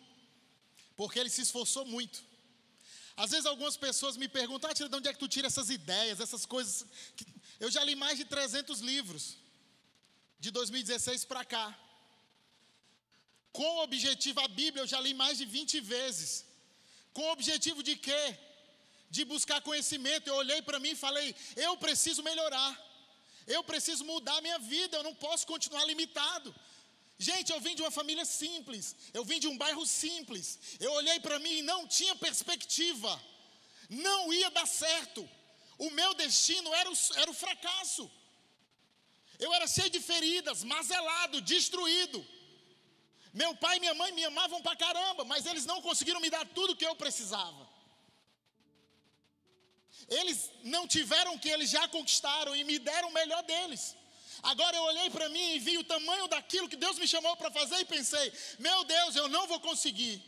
[0.98, 2.22] porque ele se esforçou muito.
[3.16, 5.70] Às vezes algumas pessoas me perguntam, ah, tira, de onde é que tu tira essas
[5.70, 6.86] ideias, essas coisas?
[7.16, 7.26] que-"
[7.62, 9.38] Eu já li mais de 300 livros,
[10.38, 11.80] de 2016 para cá.
[13.54, 16.44] Com o objetivo, a Bíblia eu já li mais de 20 vezes.
[17.14, 18.38] Com o objetivo de quê?
[19.10, 20.28] De buscar conhecimento.
[20.28, 22.72] Eu olhei para mim e falei: eu preciso melhorar.
[23.48, 24.98] Eu preciso mudar a minha vida.
[24.98, 26.54] Eu não posso continuar limitado.
[27.18, 28.96] Gente, eu vim de uma família simples.
[29.14, 30.60] Eu vim de um bairro simples.
[30.80, 33.22] Eu olhei para mim e não tinha perspectiva.
[33.90, 35.28] Não ia dar certo.
[35.78, 38.10] O meu destino era o, era o fracasso.
[39.40, 42.26] Eu era cheio de feridas, mazelado, destruído.
[43.34, 46.46] Meu pai e minha mãe me amavam pra caramba, mas eles não conseguiram me dar
[46.48, 47.67] tudo que eu precisava.
[50.10, 53.96] Eles não tiveram o que eles já conquistaram e me deram o melhor deles.
[54.44, 57.52] Agora eu olhei para mim e vi o tamanho daquilo que Deus me chamou para
[57.52, 60.22] fazer e pensei: meu Deus, eu não vou conseguir.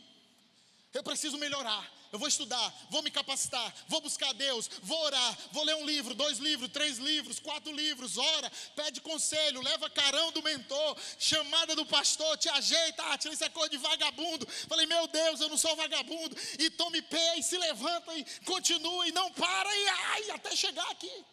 [0.92, 1.99] Eu preciso melhorar.
[2.12, 6.12] Eu vou estudar, vou me capacitar, vou buscar Deus, vou orar, vou ler um livro,
[6.14, 11.86] dois livros, três livros, quatro livros, ora, pede conselho, leva carão do mentor, chamada do
[11.86, 14.44] pastor, te ajeita, ah, tira isso é coisa de vagabundo.
[14.68, 16.36] Falei, meu Deus, eu não sou vagabundo.
[16.58, 20.90] E tome pé e se levanta e continua e não para e ai, até chegar
[20.90, 21.24] aqui.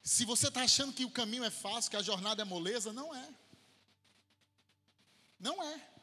[0.00, 3.12] Se você está achando que o caminho é fácil, que a jornada é moleza, não
[3.12, 3.28] é.
[5.40, 5.95] Não é.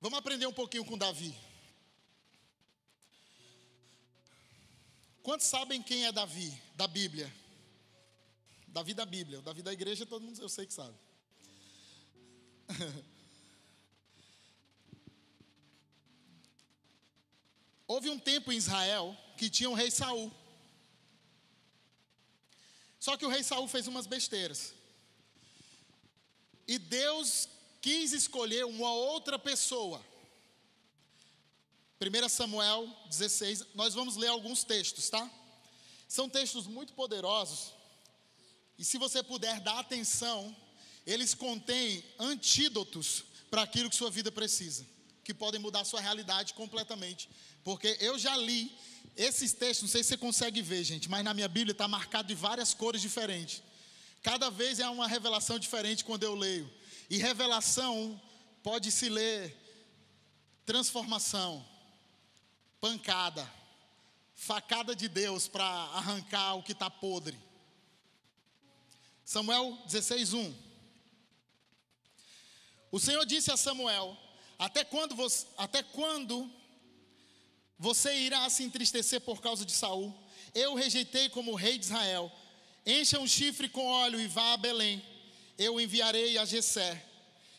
[0.00, 1.34] Vamos aprender um pouquinho com Davi.
[5.22, 7.30] Quantos sabem quem é Davi, da Bíblia?
[8.66, 10.96] Davi da Bíblia, o Davi da igreja, todo mundo eu sei que sabe.
[17.86, 20.32] Houve um tempo em Israel que tinha o rei Saul.
[22.98, 24.72] Só que o rei Saul fez umas besteiras.
[26.66, 27.48] E Deus
[27.80, 30.04] quis escolher uma outra pessoa.
[32.00, 35.30] 1 Samuel 16, nós vamos ler alguns textos, tá?
[36.08, 37.74] São textos muito poderosos.
[38.78, 40.56] E se você puder dar atenção,
[41.06, 44.86] eles contêm antídotos para aquilo que sua vida precisa,
[45.22, 47.28] que podem mudar sua realidade completamente.
[47.62, 48.72] Porque eu já li
[49.16, 52.28] esses textos, não sei se você consegue ver, gente, mas na minha Bíblia está marcado
[52.28, 53.62] de várias cores diferentes.
[54.22, 56.70] Cada vez é uma revelação diferente quando eu leio.
[57.10, 58.20] E revelação
[58.62, 59.56] pode se ler
[60.64, 61.66] transformação,
[62.80, 63.52] pancada,
[64.32, 67.36] facada de Deus para arrancar o que está podre.
[69.24, 70.54] Samuel 16, 1.
[72.92, 74.16] O Senhor disse a Samuel:
[74.56, 76.48] Até quando você, até quando
[77.76, 80.14] você irá se entristecer por causa de Saul.
[80.54, 82.30] Eu o rejeitei como rei de Israel.
[82.86, 85.02] Encha um chifre com óleo e vá a Belém.
[85.60, 87.06] Eu enviarei a Jessé.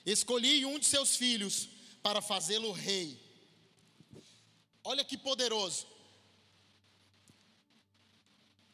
[0.03, 1.69] Escolhi um de seus filhos
[2.01, 3.21] para fazê-lo rei.
[4.83, 5.85] Olha que poderoso.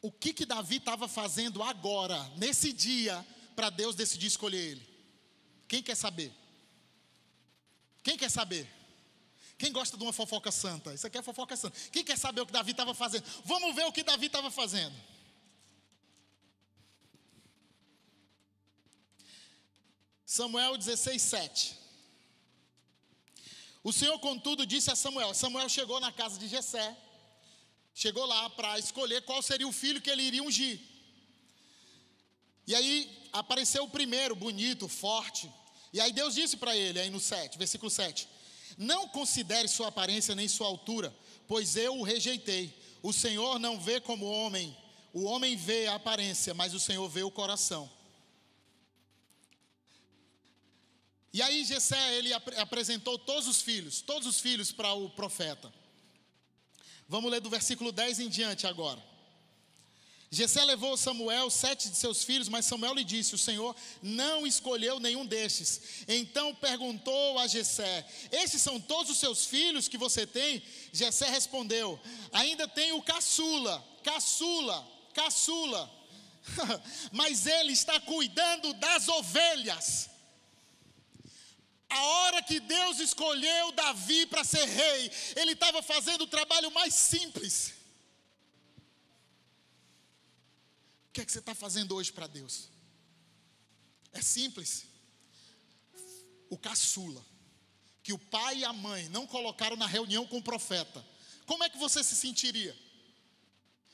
[0.00, 3.22] O que que Davi estava fazendo agora, nesse dia,
[3.54, 4.88] para Deus decidir escolher ele?
[5.68, 6.32] Quem quer saber?
[8.02, 8.66] Quem quer saber?
[9.58, 10.94] Quem gosta de uma fofoca santa?
[10.94, 11.78] Isso aqui é fofoca santa.
[11.90, 13.26] Quem quer saber o que Davi estava fazendo?
[13.44, 14.96] Vamos ver o que Davi estava fazendo.
[20.30, 21.74] Samuel 16, 7.
[23.82, 26.94] O Senhor, contudo, disse a Samuel: Samuel chegou na casa de Jessé,
[27.94, 30.78] chegou lá para escolher qual seria o filho que ele iria ungir.
[32.66, 35.50] E aí apareceu o primeiro, bonito, forte.
[35.94, 38.28] E aí Deus disse para ele, aí no 7, versículo 7:
[38.76, 41.16] não considere sua aparência nem sua altura,
[41.46, 42.78] pois eu o rejeitei.
[43.02, 44.76] O Senhor não vê como homem,
[45.14, 47.90] o homem vê a aparência, mas o Senhor vê o coração.
[51.38, 55.72] E aí Jessé, ele ap apresentou todos os filhos, todos os filhos para o profeta.
[57.08, 59.00] Vamos ler do versículo 10 em diante agora.
[60.32, 64.98] Jessé levou Samuel sete de seus filhos, mas Samuel lhe disse: O Senhor não escolheu
[64.98, 66.04] nenhum destes.
[66.08, 70.60] Então perguntou a Jessé: Esses são todos os seus filhos que você tem?
[70.92, 72.00] Jessé respondeu:
[72.32, 74.84] Ainda tenho caçula, caçula,
[75.14, 75.88] caçula.
[77.12, 80.17] mas ele está cuidando das ovelhas.
[81.88, 86.94] A hora que Deus escolheu Davi para ser rei, ele estava fazendo o trabalho mais
[86.94, 87.78] simples.
[91.18, 92.68] que é que você está fazendo hoje para Deus?
[94.12, 94.84] É simples.
[96.48, 97.24] O caçula,
[98.04, 101.04] que o pai e a mãe não colocaram na reunião com o profeta,
[101.44, 102.76] como é que você se sentiria?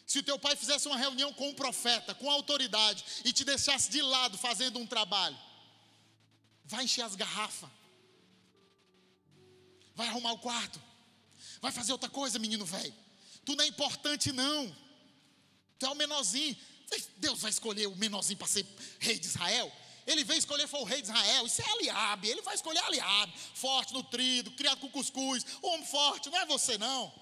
[0.07, 3.91] Se o teu pai fizesse uma reunião com o profeta, com autoridade, e te deixasse
[3.91, 5.39] de lado fazendo um trabalho,
[6.67, 7.71] vai encher as garrafas,
[9.95, 10.81] vai arrumar o quarto,
[11.61, 12.95] vai fazer outra coisa, menino velho.
[13.45, 14.75] Tu não é importante, não.
[15.79, 16.57] Tu é o menorzinho.
[17.17, 18.67] Deus vai escolher o menorzinho para ser
[19.01, 19.71] rei de Israel?
[20.07, 21.47] Ele veio escolher foi o rei de Israel.
[21.47, 22.29] Isso é Eliabe.
[22.29, 26.31] Ele vai escolher Eliabe, forte, nutrido, criado com cuscuz, homem forte.
[26.31, 27.13] Não é você não.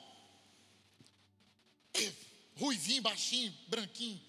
[2.57, 4.21] Ruivinho, baixinho, branquinho,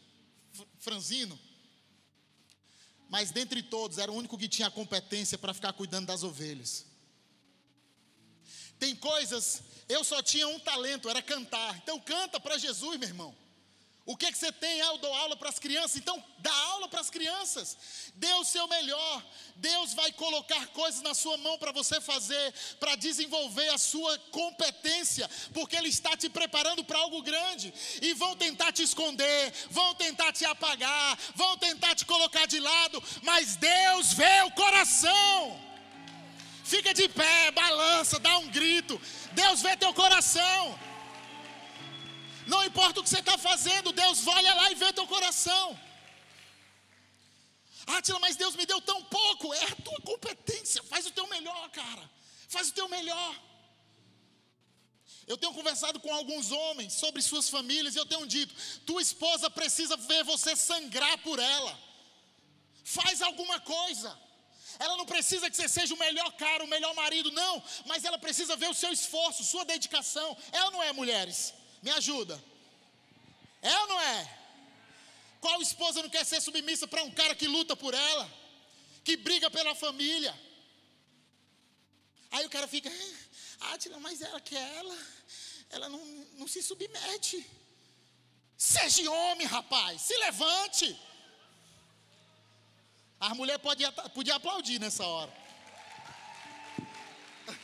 [0.80, 1.39] franzino.
[3.10, 6.86] Mas dentre todos era o único que tinha a competência para ficar cuidando das ovelhas.
[8.80, 11.78] Tem coisas, eu só tinha um talento, era cantar.
[11.78, 13.44] Então canta para Jesus, meu irmão.
[14.06, 14.82] O que, que você tem?
[14.82, 15.96] Ah, eu dou aula para as crianças.
[15.96, 17.78] Então, dá aula para as crianças.
[18.16, 19.26] Dê o seu melhor.
[19.56, 25.30] Deus vai colocar coisas na sua mão para você fazer, para desenvolver a sua competência,
[25.54, 27.74] porque Ele está te preparando para algo grande.
[28.02, 33.02] E vão tentar te esconder, vão tentar te apagar, vão tentar te colocar de lado,
[33.22, 35.73] mas Deus vê o coração.
[36.74, 39.00] Fica de pé, balança, dá um grito.
[39.34, 40.62] Deus vê teu coração.
[42.48, 45.80] Não importa o que você está fazendo, Deus olha lá e vê teu coração.
[47.86, 49.54] Átila, mas Deus me deu tão pouco.
[49.54, 50.82] É a tua competência.
[50.92, 52.10] Faz o teu melhor, cara.
[52.50, 53.34] Faz o teu melhor.
[55.28, 58.56] Eu tenho conversado com alguns homens sobre suas famílias e eu tenho dito:
[58.90, 61.80] tua esposa precisa ver você sangrar por ela.
[62.84, 64.10] Faz alguma coisa.
[64.80, 68.18] Ela não precisa que você seja o melhor cara, o melhor marido, não, mas ela
[68.18, 70.38] precisa ver o seu esforço, sua dedicação.
[70.52, 71.54] É ou não é, mulheres?
[71.82, 72.44] Me ajuda.
[73.62, 74.40] É ou não é?
[75.40, 78.30] Qual esposa não quer ser submissa para um cara que luta por ela,
[79.04, 80.34] que briga pela família?
[82.32, 82.90] Aí o cara fica,
[83.60, 84.98] ah, mas ela quer ela,
[85.70, 86.04] ela não,
[86.36, 87.46] não se submete.
[88.58, 91.00] Seja homem, rapaz, se levante.
[93.24, 95.34] A mulher podia, podia aplaudir nessa hora.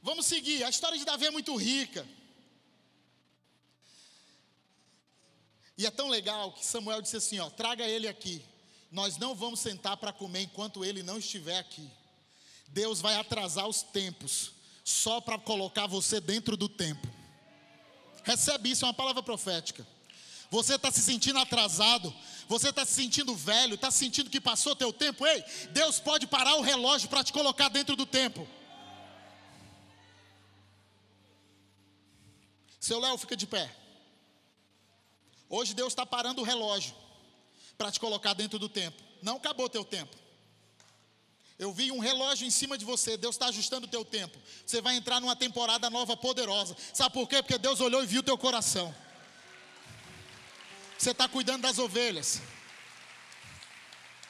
[0.00, 0.62] Vamos seguir.
[0.62, 2.06] A história de Davi é muito rica.
[5.76, 8.40] E é tão legal que Samuel disse assim: ó, traga ele aqui.
[8.88, 11.90] Nós não vamos sentar para comer enquanto ele não estiver aqui.
[12.68, 14.52] Deus vai atrasar os tempos
[14.84, 17.08] só para colocar você dentro do tempo.
[18.22, 19.84] Recebe isso, é uma palavra profética.
[20.52, 22.14] Você está se sentindo atrasado,
[22.46, 25.26] você está se sentindo velho, está sentindo que passou teu tempo.
[25.26, 28.46] Ei, Deus pode parar o relógio para te colocar dentro do tempo.
[32.78, 33.74] Seu Léo, fica de pé.
[35.48, 36.94] Hoje Deus está parando o relógio
[37.78, 39.02] para te colocar dentro do tempo.
[39.22, 40.14] Não acabou teu tempo.
[41.58, 44.38] Eu vi um relógio em cima de você, Deus está ajustando o teu tempo.
[44.66, 46.76] Você vai entrar numa temporada nova poderosa.
[46.92, 47.42] Sabe por quê?
[47.42, 48.94] Porque Deus olhou e viu teu coração.
[51.02, 52.40] Você está cuidando das ovelhas.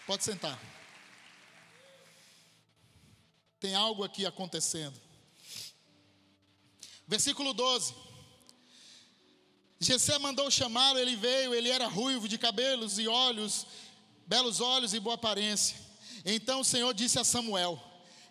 [0.07, 0.59] Pode sentar.
[3.61, 4.99] Tem algo aqui acontecendo.
[7.07, 7.95] Versículo 12.
[9.81, 13.67] Jessé mandou chamá-lo, ele veio, ele era ruivo de cabelos e olhos,
[14.27, 15.77] belos olhos e boa aparência.
[16.25, 17.79] Então o Senhor disse a Samuel: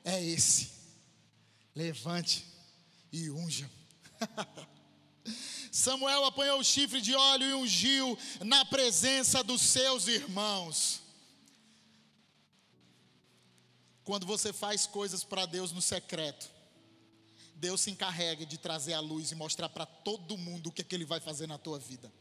[0.04, 0.72] É esse,
[1.76, 2.44] levante
[3.14, 3.70] e unja.
[5.72, 11.02] Samuel apanhou o chifre de óleo e ungiu na presença dos seus irmãos.
[14.04, 16.52] Quando você faz coisas para Deus no secreto,
[17.56, 20.84] Deus se encarrega de trazer a luz e mostrar para todo mundo o que, é
[20.84, 22.12] que Ele vai fazer na tua vida.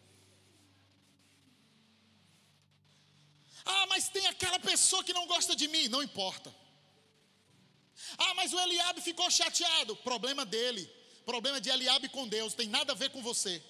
[3.64, 5.88] Ah, mas tem aquela pessoa que não gosta de mim.
[5.88, 6.54] Não importa.
[8.16, 9.96] Ah, mas o Eliabe ficou chateado.
[9.96, 10.99] Problema dele.
[11.24, 12.54] Problema de Eliabe com Deus.
[12.54, 13.62] Tem nada a ver com você.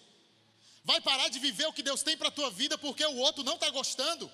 [0.85, 3.45] Vai parar de viver o que Deus tem para a tua vida porque o outro
[3.45, 4.31] não está gostando.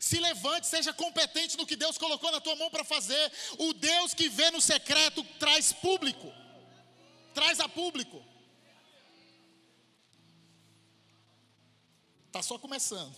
[0.00, 3.32] Se levante, seja competente no que Deus colocou na tua mão para fazer.
[3.58, 6.32] O Deus que vê no secreto traz público
[7.34, 8.24] traz a público.
[12.28, 13.14] Está só começando.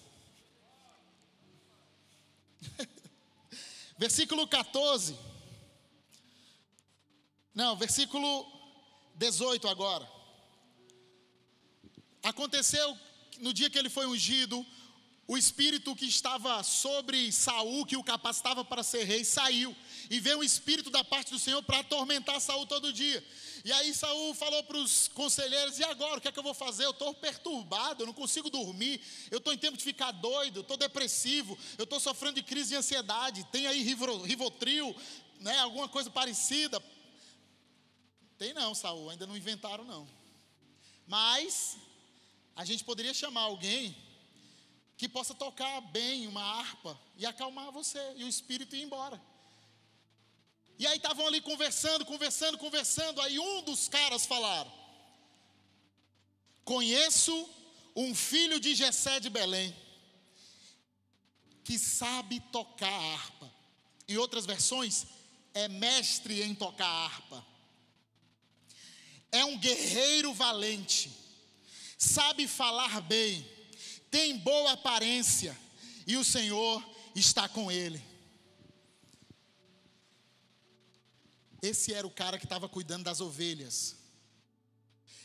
[3.98, 5.16] versículo 14.
[7.54, 8.44] Não, versículo
[9.16, 10.08] 18 agora.
[12.22, 12.96] Aconteceu
[13.38, 14.64] no dia que ele foi ungido,
[15.28, 19.74] o espírito que estava sobre Saul, que o capacitava para ser rei, saiu.
[20.08, 23.24] E veio um espírito da parte do Senhor para atormentar Saul todo dia.
[23.64, 26.18] E aí Saul falou para os conselheiros: e agora?
[26.18, 26.84] O que é que eu vou fazer?
[26.84, 30.76] Eu estou perturbado, eu não consigo dormir, eu estou em tempo de ficar doido, estou
[30.76, 33.44] depressivo, eu estou sofrendo de crise de ansiedade.
[33.50, 34.94] Tem aí Rivotril,
[35.40, 36.80] né, alguma coisa parecida?
[38.38, 40.08] Tem não, Saul, ainda não inventaram não.
[41.06, 41.76] Mas
[42.54, 43.96] a gente poderia chamar alguém
[44.96, 49.20] que possa tocar bem uma harpa e acalmar você e o espírito ir embora.
[50.78, 53.20] E aí estavam ali conversando, conversando, conversando.
[53.22, 54.70] Aí um dos caras falaram:
[56.64, 57.48] Conheço
[57.94, 59.74] um filho de Jessé de Belém
[61.64, 63.52] que sabe tocar harpa.
[64.08, 65.06] Em outras versões,
[65.52, 67.44] é mestre em tocar harpa.
[69.36, 71.10] É um guerreiro valente,
[71.98, 73.46] sabe falar bem,
[74.10, 75.54] tem boa aparência
[76.06, 76.82] e o Senhor
[77.14, 78.02] está com ele.
[81.60, 83.96] Esse era o cara que estava cuidando das ovelhas.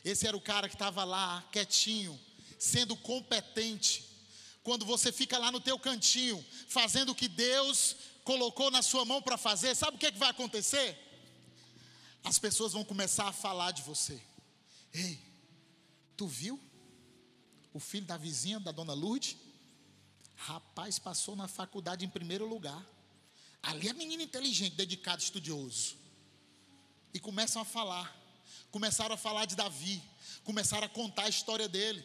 [0.03, 2.19] Esse era o cara que estava lá, quietinho,
[2.59, 4.03] sendo competente.
[4.61, 7.95] Quando você fica lá no teu cantinho, fazendo o que Deus
[8.25, 11.10] colocou na sua mão para fazer, sabe o que, é que vai acontecer?
[12.23, 14.21] As pessoas vão começar a falar de você.
[14.93, 15.19] Ei,
[16.15, 16.59] tu viu?
[17.73, 19.37] O filho da vizinha, da dona Lourdes?
[20.35, 22.85] Rapaz, passou na faculdade em primeiro lugar.
[23.61, 25.95] Ali é menino inteligente, dedicado, estudioso.
[27.13, 28.15] E começam a falar.
[28.71, 30.01] Começaram a falar de Davi.
[30.43, 32.03] Começaram a contar a história dele.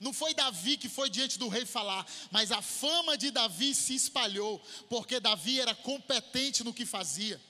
[0.00, 3.94] Não foi Davi que foi diante do rei falar, mas a fama de Davi se
[3.94, 7.40] espalhou, porque Davi era competente no que fazia.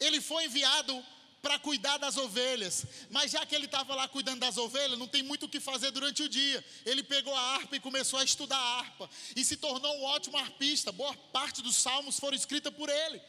[0.00, 1.04] Ele foi enviado
[1.42, 5.22] para cuidar das ovelhas, mas já que ele estava lá cuidando das ovelhas, não tem
[5.22, 6.62] muito o que fazer durante o dia.
[6.84, 10.36] Ele pegou a harpa e começou a estudar a harpa, e se tornou um ótimo
[10.36, 10.92] harpista.
[10.92, 13.20] Boa parte dos salmos foram escritos por ele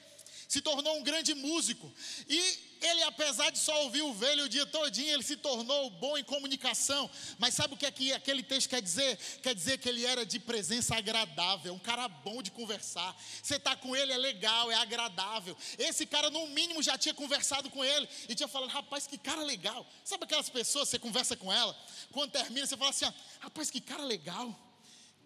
[0.51, 1.89] se tornou um grande músico.
[2.27, 6.17] E ele, apesar de só ouvir o velho o dia todinho, ele se tornou bom
[6.17, 7.09] em comunicação.
[7.39, 9.17] Mas sabe o que, é que aquele texto quer dizer?
[9.41, 13.15] Quer dizer que ele era de presença agradável, um cara bom de conversar.
[13.41, 15.55] Você está com ele é legal, é agradável.
[15.79, 19.43] Esse cara, no mínimo, já tinha conversado com ele e tinha falado: rapaz, que cara
[19.43, 19.89] legal.
[20.03, 21.73] Sabe aquelas pessoas, você conversa com ela,
[22.11, 23.05] quando termina, você fala assim:
[23.39, 24.53] rapaz, que cara legal.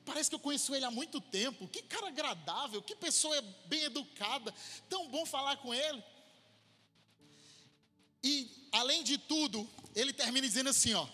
[0.06, 1.68] Parece que eu conheço ele há muito tempo.
[1.68, 4.54] Que cara agradável, que pessoa bem educada.
[4.88, 6.04] Tão bom falar com ele.
[8.24, 11.08] E, além de tudo, ele termina dizendo assim: ó,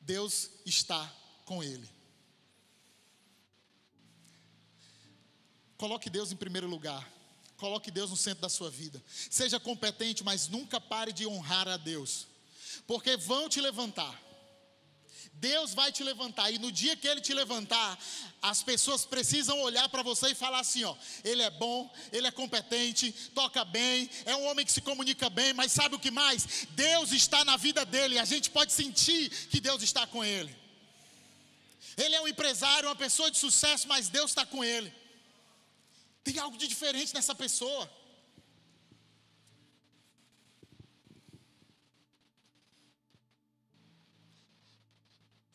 [0.00, 1.10] Deus está
[1.44, 1.88] com ele.
[5.76, 7.08] Coloque Deus em primeiro lugar.
[7.56, 9.02] Coloque Deus no centro da sua vida.
[9.30, 12.26] Seja competente, mas nunca pare de honrar a Deus.
[12.86, 14.27] Porque vão te levantar
[15.40, 17.98] Deus vai te levantar, e no dia que Ele te levantar,
[18.42, 22.30] as pessoas precisam olhar para você e falar assim: ó, Ele é bom, Ele é
[22.30, 26.66] competente, toca bem, é um homem que se comunica bem, mas sabe o que mais?
[26.70, 30.54] Deus está na vida dele, a gente pode sentir que Deus está com ele.
[31.96, 34.92] Ele é um empresário, uma pessoa de sucesso, mas Deus está com ele.
[36.22, 37.90] Tem algo de diferente nessa pessoa.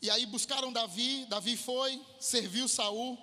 [0.03, 3.17] E aí buscaram Davi, Davi foi, serviu Saul.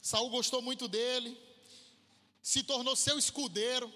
[0.00, 1.36] Saul gostou muito dele,
[2.40, 3.92] se tornou seu escudeiro.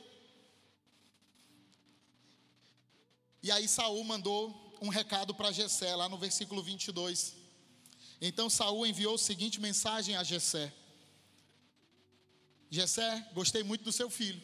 [3.44, 7.36] E aí Saul mandou um recado para Jessé, lá no versículo 22.
[8.20, 10.74] Então Saul enviou a seguinte mensagem a Jessé:
[12.68, 14.42] Jessé, gostei muito do seu filho.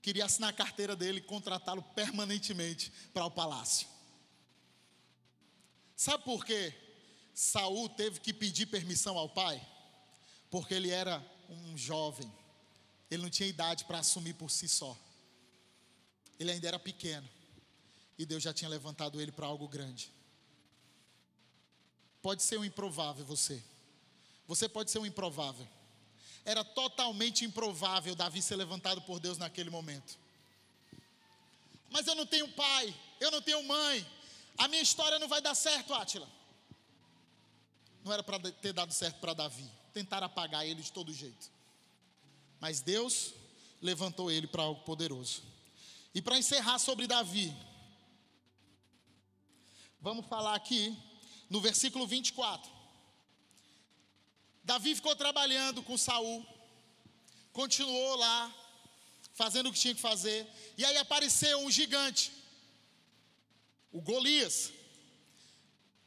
[0.00, 3.91] Queria assinar a carteira dele e contratá-lo permanentemente para o palácio.
[6.02, 6.74] Sabe por que
[7.32, 9.64] Saul teve que pedir permissão ao pai?
[10.50, 12.28] Porque ele era um jovem.
[13.08, 14.98] Ele não tinha idade para assumir por si só.
[16.40, 17.28] Ele ainda era pequeno.
[18.18, 20.12] E Deus já tinha levantado ele para algo grande.
[22.20, 23.62] Pode ser um improvável você.
[24.48, 25.68] Você pode ser um improvável.
[26.44, 30.18] Era totalmente improvável Davi ser levantado por Deus naquele momento.
[31.90, 34.04] Mas eu não tenho pai, eu não tenho mãe,
[34.58, 36.28] a minha história não vai dar certo, Átila.
[38.04, 39.70] Não era para ter dado certo para Davi.
[39.92, 41.50] Tentaram apagar ele de todo jeito.
[42.60, 43.34] Mas Deus
[43.80, 45.42] levantou ele para algo poderoso.
[46.14, 47.54] E para encerrar sobre Davi,
[50.00, 50.96] vamos falar aqui
[51.48, 52.70] no versículo 24.
[54.64, 56.46] Davi ficou trabalhando com Saul,
[57.52, 58.54] continuou lá,
[59.34, 60.46] fazendo o que tinha que fazer,
[60.76, 62.32] e aí apareceu um gigante
[63.92, 64.72] o Golias.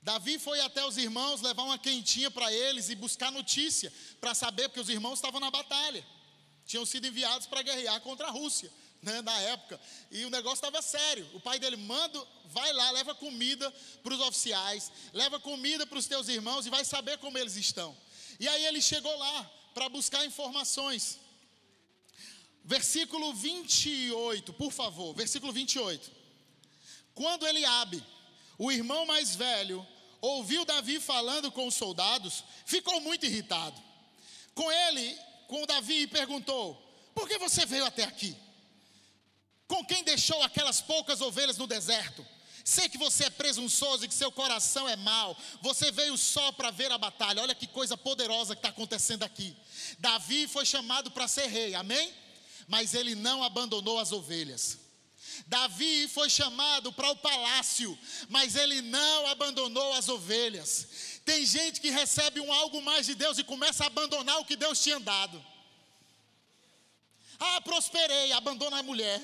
[0.01, 4.69] Davi foi até os irmãos levar uma quentinha para eles e buscar notícia para saber,
[4.69, 6.05] porque os irmãos estavam na batalha,
[6.65, 8.71] tinham sido enviados para guerrear contra a Rússia,
[9.01, 9.79] né, na época,
[10.11, 11.27] e o negócio estava sério.
[11.33, 13.71] O pai dele manda, vai lá, leva comida
[14.03, 17.95] para os oficiais, leva comida para os teus irmãos e vai saber como eles estão.
[18.39, 21.19] E aí ele chegou lá para buscar informações.
[22.63, 26.24] Versículo 28, por favor, versículo 28.
[27.15, 28.03] Quando Eliabe,
[28.57, 29.85] o irmão mais velho,
[30.21, 33.81] ouviu Davi falando com os soldados, ficou muito irritado.
[34.53, 36.75] Com ele, com Davi, e perguntou:
[37.15, 38.35] Por que você veio até aqui?
[39.67, 42.25] Com quem deixou aquelas poucas ovelhas no deserto?
[42.63, 45.37] Sei que você é presunçoso e que seu coração é mau.
[45.61, 47.41] Você veio só para ver a batalha.
[47.41, 49.55] Olha que coisa poderosa que está acontecendo aqui.
[49.99, 52.11] Davi foi chamado para ser rei, amém?
[52.67, 54.79] Mas ele não abandonou as ovelhas.
[55.47, 57.97] Davi foi chamado para o palácio,
[58.29, 61.21] mas ele não abandonou as ovelhas.
[61.25, 64.55] Tem gente que recebe um algo mais de Deus e começa a abandonar o que
[64.55, 65.43] Deus tinha dado.
[67.39, 69.21] Ah, prosperei, abandona a mulher.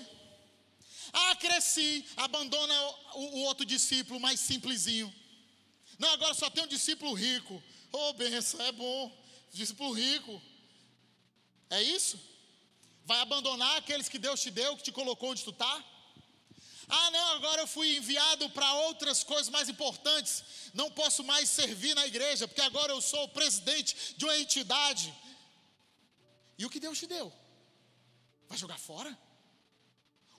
[1.13, 2.73] Ah, cresci, abandona
[3.13, 5.13] o, o outro discípulo mais simplesinho.
[5.97, 7.61] Não, agora só tem um discípulo rico.
[7.91, 9.11] Oh, benção, é bom.
[9.53, 10.41] Discípulo rico.
[11.69, 12.19] É isso?
[13.05, 15.83] Vai abandonar aqueles que Deus te deu, que te colocou onde tu está?
[16.93, 20.43] Ah, não, agora eu fui enviado para outras coisas mais importantes.
[20.73, 25.13] Não posso mais servir na igreja, porque agora eu sou o presidente de uma entidade.
[26.57, 27.31] E o que Deus te deu?
[28.49, 29.17] Vai jogar fora?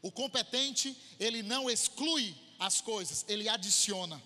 [0.03, 4.23] O competente, ele não exclui as coisas, ele adiciona.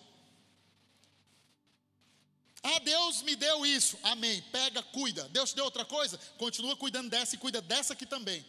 [2.61, 3.97] Ah, Deus me deu isso.
[4.03, 4.43] Amém.
[4.51, 5.29] Pega, cuida.
[5.29, 6.18] Deus te deu outra coisa?
[6.37, 8.45] Continua cuidando dessa e cuida dessa aqui também.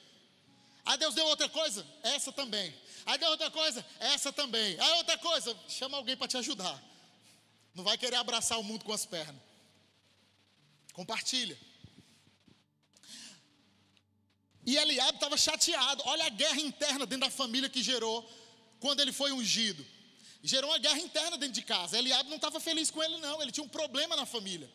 [0.84, 1.86] Ah, Deus deu outra coisa?
[2.02, 2.74] Essa também.
[3.08, 3.84] Ah, deu outra coisa?
[4.00, 4.78] Essa também.
[4.80, 5.58] Ah, outra coisa?
[5.68, 6.78] Chama alguém para te ajudar.
[7.74, 9.42] Não vai querer abraçar o mundo com as pernas.
[10.94, 11.58] Compartilha.
[14.66, 16.04] E Eliabe estava chateado.
[16.06, 18.30] Olha a guerra interna dentro da família que gerou
[18.80, 19.84] quando ele foi ungido
[20.48, 21.98] gerou uma guerra interna dentro de casa.
[21.98, 23.42] Eliabe não estava feliz com ele, não.
[23.42, 24.70] Ele tinha um problema na família.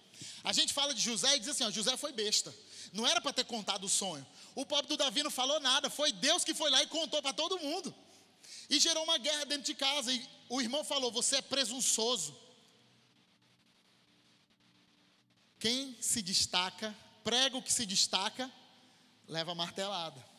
[0.45, 2.55] A gente fala de José e diz assim: ó, José foi besta.
[2.93, 4.27] Não era para ter contado o sonho.
[4.55, 5.89] O pobre do Davi não falou nada.
[5.89, 7.95] Foi Deus que foi lá e contou para todo mundo.
[8.69, 10.13] E gerou uma guerra dentro de casa.
[10.13, 12.37] E o irmão falou: Você é presunçoso.
[15.59, 18.51] Quem se destaca, prega o que se destaca,
[19.29, 20.33] leva martelada.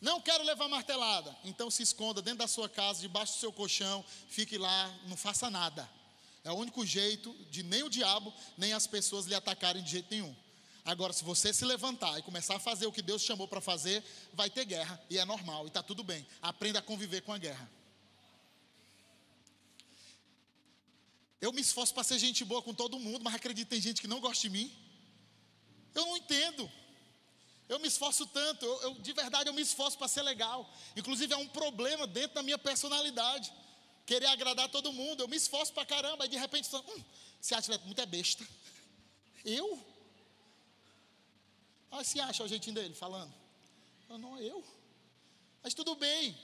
[0.00, 1.34] Não quero levar martelada.
[1.44, 5.48] Então se esconda dentro da sua casa, debaixo do seu colchão, fique lá, não faça
[5.48, 5.88] nada.
[6.42, 10.10] É o único jeito de nem o diabo, nem as pessoas lhe atacarem de jeito
[10.10, 10.36] nenhum.
[10.84, 14.04] Agora, se você se levantar e começar a fazer o que Deus chamou para fazer,
[14.34, 16.26] vai ter guerra, e é normal, e está tudo bem.
[16.42, 17.70] Aprenda a conviver com a guerra.
[21.40, 24.06] Eu me esforço para ser gente boa com todo mundo, mas acredito tem gente que
[24.06, 24.70] não gosta de mim.
[25.94, 26.70] Eu não entendo.
[27.66, 30.70] Eu me esforço tanto, eu, eu de verdade eu me esforço para ser legal.
[30.94, 33.50] Inclusive é um problema dentro da minha personalidade.
[34.04, 35.22] Querer agradar todo mundo.
[35.22, 37.04] Eu me esforço para caramba, e de repente hum,
[37.40, 38.46] se acha muito é besta.
[39.44, 39.93] Eu?
[41.94, 43.32] Olha se acha o jeitinho dele falando.
[44.08, 44.64] Eu, não, eu.
[45.62, 46.36] Mas tudo bem.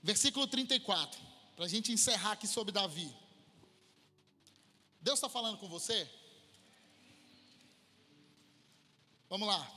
[0.00, 1.20] Versículo 34,
[1.56, 3.12] para a gente encerrar aqui sobre Davi.
[5.00, 6.08] Deus está falando com você?
[9.28, 9.68] Vamos lá.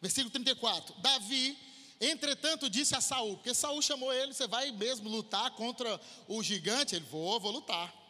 [0.00, 0.96] Versículo 34.
[1.00, 1.56] Davi,
[2.00, 6.96] entretanto, disse a Saul, porque Saul chamou ele, você vai mesmo lutar contra o gigante?
[6.96, 8.01] Ele, vou, vou lutar.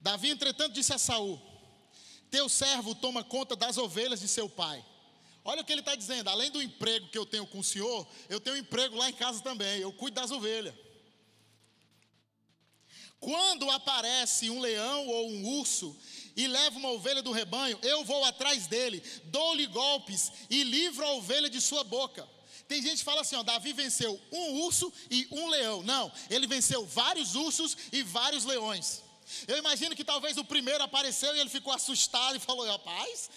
[0.00, 1.40] Davi, entretanto, disse a Saul:
[2.30, 4.84] Teu servo toma conta das ovelhas de seu pai.
[5.44, 8.06] Olha o que ele está dizendo: além do emprego que eu tenho com o senhor,
[8.28, 9.80] eu tenho um emprego lá em casa também.
[9.80, 10.74] Eu cuido das ovelhas.
[13.18, 15.94] Quando aparece um leão ou um urso
[16.34, 21.12] e leva uma ovelha do rebanho, eu vou atrás dele, dou-lhe golpes e livro a
[21.12, 22.26] ovelha de sua boca.
[22.66, 25.82] Tem gente que fala assim: ó, Davi venceu um urso e um leão.
[25.82, 29.02] Não, ele venceu vários ursos e vários leões.
[29.46, 33.30] Eu imagino que talvez o primeiro apareceu e ele ficou assustado e falou: rapaz,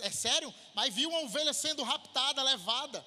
[0.00, 0.52] é sério?
[0.74, 3.04] Mas viu uma ovelha sendo raptada, levada.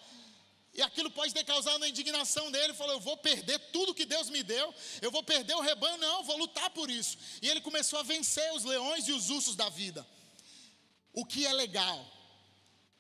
[0.74, 2.66] E aquilo pode ter causado uma indignação dele.
[2.66, 4.74] Ele falou: Eu vou perder tudo que Deus me deu.
[5.02, 5.98] Eu vou perder o rebanho.
[5.98, 7.18] Não, vou lutar por isso.
[7.42, 10.08] E ele começou a vencer os leões e os ursos da vida.
[11.14, 12.06] O que é legal,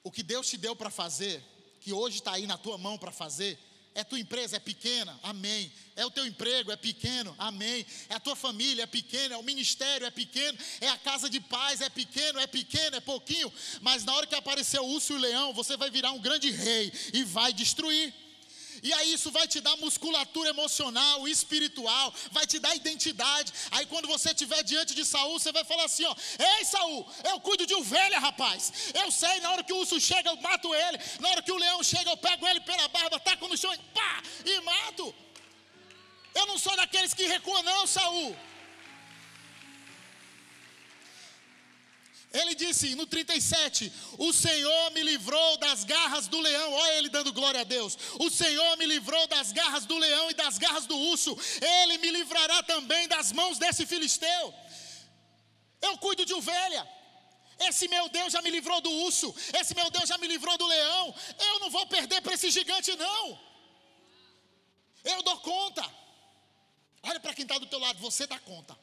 [0.03, 1.41] o que Deus te deu para fazer,
[1.79, 3.57] que hoje está aí na tua mão para fazer,
[3.93, 5.71] é tua empresa, é pequena, amém.
[5.95, 7.85] É o teu emprego, é pequeno, amém.
[8.09, 9.35] É a tua família, é pequena.
[9.35, 10.57] É o ministério, é pequeno.
[10.79, 13.51] É a casa de paz, é pequeno, é pequeno, é pouquinho.
[13.81, 16.49] Mas na hora que aparecer o urso e o leão, você vai virar um grande
[16.49, 18.13] rei e vai destruir.
[18.83, 23.53] E aí isso vai te dar musculatura emocional, espiritual, vai te dar identidade.
[23.69, 27.39] Aí quando você estiver diante de Saul, você vai falar assim, ó: "Ei, Saul, eu
[27.39, 28.71] cuido de ovelha, rapaz.
[28.93, 30.99] Eu sei, na hora que o urso chega, eu mato ele.
[31.19, 33.77] Na hora que o leão chega, eu pego ele pela barba, taco no chão e
[33.77, 35.13] pá, e mato.
[36.33, 38.35] Eu não sou daqueles que recuam não, Saul.
[42.33, 46.71] Ele disse no 37: O Senhor me livrou das garras do leão.
[46.71, 47.97] Olha ele dando glória a Deus.
[48.19, 51.37] O Senhor me livrou das garras do leão e das garras do urso.
[51.61, 54.53] Ele me livrará também das mãos desse filisteu.
[55.81, 56.87] Eu cuido de ovelha.
[57.59, 59.35] Esse meu Deus já me livrou do urso.
[59.59, 61.13] Esse meu Deus já me livrou do leão.
[61.37, 63.39] Eu não vou perder para esse gigante, não.
[65.03, 65.83] Eu dou conta.
[67.03, 68.77] Olha para quem está do teu lado, você dá conta.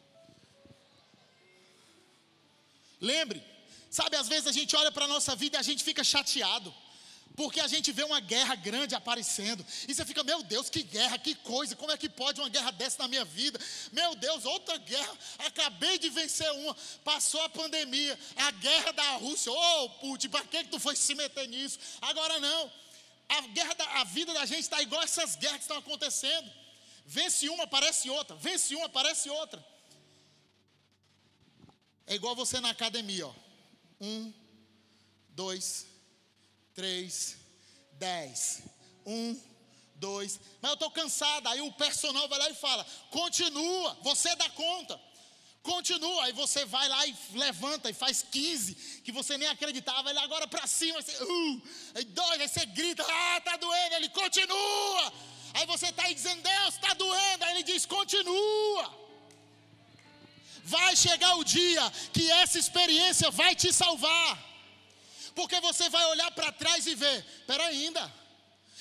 [3.01, 3.43] Lembre,
[3.91, 6.75] sabe, às vezes a gente olha para a nossa vida e a gente fica chateado.
[7.39, 9.65] Porque a gente vê uma guerra grande aparecendo.
[9.87, 12.73] E você fica, meu Deus, que guerra, que coisa, como é que pode uma guerra
[12.73, 13.61] dessa na minha vida?
[13.93, 15.17] Meu Deus, outra guerra.
[15.39, 16.77] Acabei de vencer uma.
[17.05, 19.53] Passou a pandemia, a guerra da Rússia.
[19.53, 21.79] Ô, oh, Putin, para que, tu foi se meter nisso?
[22.01, 22.73] Agora não.
[23.29, 26.51] A, guerra da, a vida da gente está igual essas guerras que estão acontecendo.
[27.07, 28.35] Vence uma, aparece outra.
[28.35, 29.65] Vence uma, aparece outra.
[32.09, 33.35] É igual você na academia, ó.
[34.01, 34.33] Um,
[35.29, 35.87] dois,
[36.75, 37.37] três,
[37.93, 38.63] dez.
[39.05, 39.39] Um,
[39.97, 40.41] dois.
[40.63, 41.51] Mas eu estou cansada.
[41.51, 44.99] Aí o personal vai lá e fala: continua, você dá conta.
[45.63, 50.19] Continua, aí você vai lá e levanta e faz 15, que você nem acreditava, ele
[50.21, 51.63] agora para cima, você, uh,
[51.95, 55.13] aí dois, aí você grita, ah, tá doendo, ele continua.
[55.53, 59.08] Aí você está aí dizendo, Deus, está doendo, aí ele diz, continua.
[60.75, 64.33] Vai chegar o dia que essa experiência vai te salvar,
[65.35, 68.03] porque você vai olhar para trás e ver, espera ainda,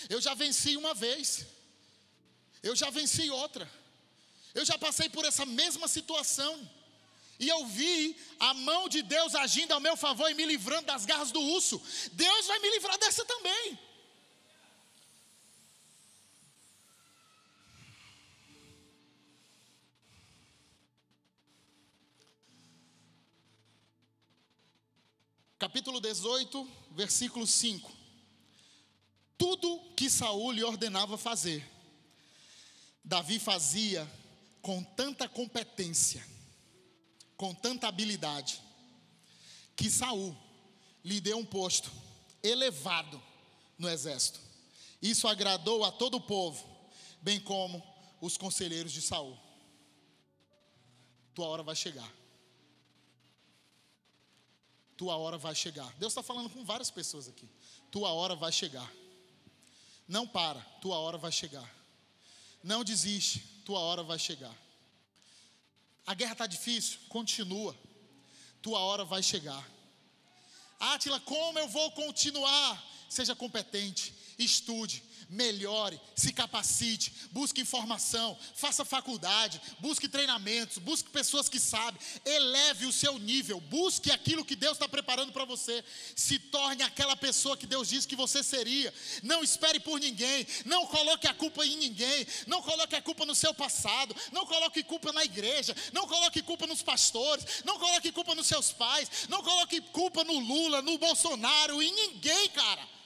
[0.10, 1.46] eu já venci uma vez,
[2.62, 3.70] eu já venci outra,
[4.54, 6.54] eu já passei por essa mesma situação.
[7.40, 11.06] E eu vi a mão de Deus agindo ao meu favor e me livrando das
[11.06, 11.80] garras do urso.
[12.14, 13.80] Deus vai me livrar dessa também.
[25.60, 27.92] Capítulo 18, versículo 5.
[29.38, 31.68] Tudo que Saul lhe ordenava fazer,
[33.04, 34.10] Davi fazia
[34.62, 36.26] com tanta competência
[37.38, 38.60] com tanta habilidade
[39.76, 40.36] que Saul
[41.06, 41.92] lhe deu um posto
[42.42, 43.22] elevado
[43.78, 44.40] no exército.
[45.00, 46.68] Isso agradou a todo o povo,
[47.22, 47.82] bem como
[48.20, 49.38] os conselheiros de Saul.
[51.36, 52.12] Tua hora vai chegar.
[54.98, 55.94] Tua hora vai chegar.
[56.00, 57.48] Deus está falando com várias pessoas aqui.
[57.92, 58.92] Tua hora vai chegar.
[60.08, 61.70] Não para, tua hora vai chegar.
[62.64, 64.56] Não desiste, tua hora vai chegar.
[66.06, 67.00] A guerra está difícil?
[67.10, 67.78] Continua.
[68.62, 69.64] Tua hora vai chegar.
[70.80, 72.84] Átila, como eu vou continuar?
[73.10, 81.60] Seja competente, estude, melhore, se capacite, busque informação, faça faculdade, busque treinamentos, busque pessoas que
[81.60, 85.84] sabem, eleve o seu nível, busque aquilo que Deus está preparando para você,
[86.16, 88.94] se torne aquela pessoa que Deus disse que você seria.
[89.24, 93.36] Não espere por ninguém, não coloque a culpa em ninguém, não coloque a culpa no
[93.36, 98.34] seu passado, não coloque culpa na igreja, não coloque culpa nos pastores, não coloque culpa
[98.36, 102.97] nos seus pais, não coloque culpa no Lula, no Bolsonaro, em ninguém, cara.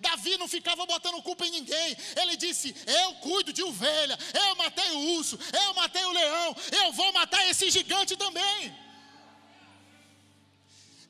[0.00, 1.96] Davi não ficava botando culpa em ninguém.
[2.16, 6.92] Ele disse: Eu cuido de ovelha, eu matei o urso, eu matei o leão, eu
[6.92, 8.74] vou matar esse gigante também.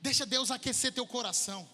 [0.00, 1.68] Deixa Deus aquecer teu coração.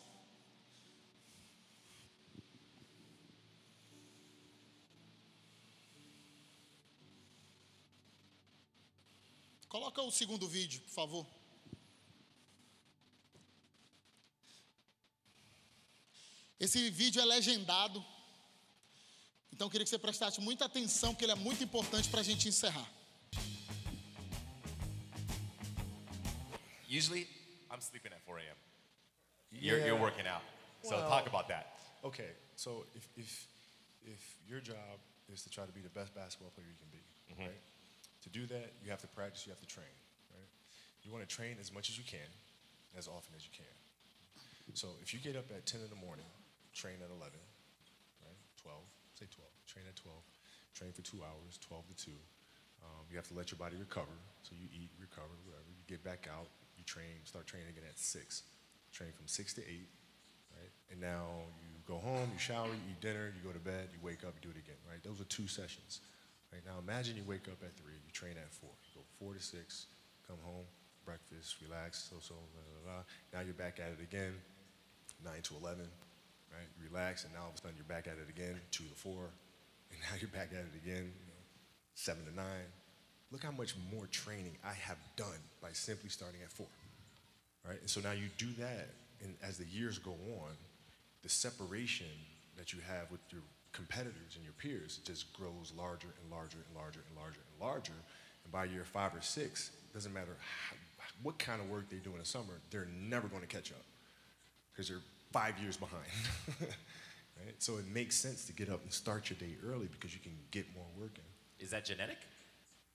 [9.68, 11.39] Coloca o segundo vídeo, por favor.
[16.60, 18.04] Esse vídeo é legendado.
[19.50, 22.22] Então eu queria que você prestasse muita atenção, porque ele é muito importante para a
[22.22, 22.86] gente encerrar.
[26.88, 27.26] Usually,
[27.70, 28.56] I'm sleeping at 4 a.m.
[29.52, 30.42] You're, you're working out.
[30.82, 31.78] So Well- talk about that.
[32.02, 33.46] Okay, so if, if,
[34.04, 34.98] if your job
[35.32, 37.02] is to try to be the best basketball player you can be,
[37.44, 37.60] right?
[38.22, 39.92] To do that, you have to practice, you have to train,
[40.32, 40.48] right?
[41.04, 42.28] You want to train as much as you can,
[42.96, 43.74] as often as you can.
[44.74, 46.26] So if you get up at 10 in the morning,
[46.80, 47.36] train at 11,
[48.24, 48.40] right?
[48.56, 48.72] 12,
[49.12, 50.16] say 12, train at 12,
[50.72, 52.16] train for two hours, 12 to 2.
[52.80, 54.16] Um, you have to let your body recover.
[54.40, 55.68] So you eat, recover, whatever.
[55.68, 56.48] You get back out,
[56.80, 58.16] you train, start training again at 6.
[58.96, 59.84] Train from 6 to 8,
[60.56, 60.72] right?
[60.88, 64.00] And now you go home, you shower, you eat dinner, you go to bed, you
[64.00, 65.04] wake up, you do it again, right?
[65.04, 66.00] Those are two sessions.
[66.48, 68.72] Right now, imagine you wake up at 3, you train at 4.
[68.96, 69.86] You go 4 to 6,
[70.24, 70.64] come home,
[71.04, 73.02] breakfast, relax, so, so, blah, blah, blah.
[73.36, 74.32] Now you're back at it again,
[75.22, 75.84] 9 to 11,
[76.52, 76.66] right?
[76.78, 78.94] You relax, and now all of a sudden you're back at it again, 2 to
[78.94, 79.12] 4,
[79.90, 81.42] and now you're back at it again, you know,
[81.94, 82.44] 7 to 9.
[83.32, 86.66] Look how much more training I have done by simply starting at 4
[87.66, 87.80] right?
[87.80, 88.88] And so now you do that,
[89.22, 90.52] and as the years go on,
[91.22, 92.06] the separation
[92.56, 93.42] that you have with your
[93.72, 97.92] competitors and your peers just grows larger and larger and larger and larger and larger.
[98.44, 100.76] And by year five or six, doesn't matter how,
[101.22, 103.84] what kind of work they do in the summer, they're never going to catch up
[104.72, 106.02] because they're five years behind.
[106.60, 107.54] right?
[107.58, 110.36] So it makes sense to get up and start your day early because you can
[110.50, 111.64] get more work in.
[111.64, 112.18] Is that genetic?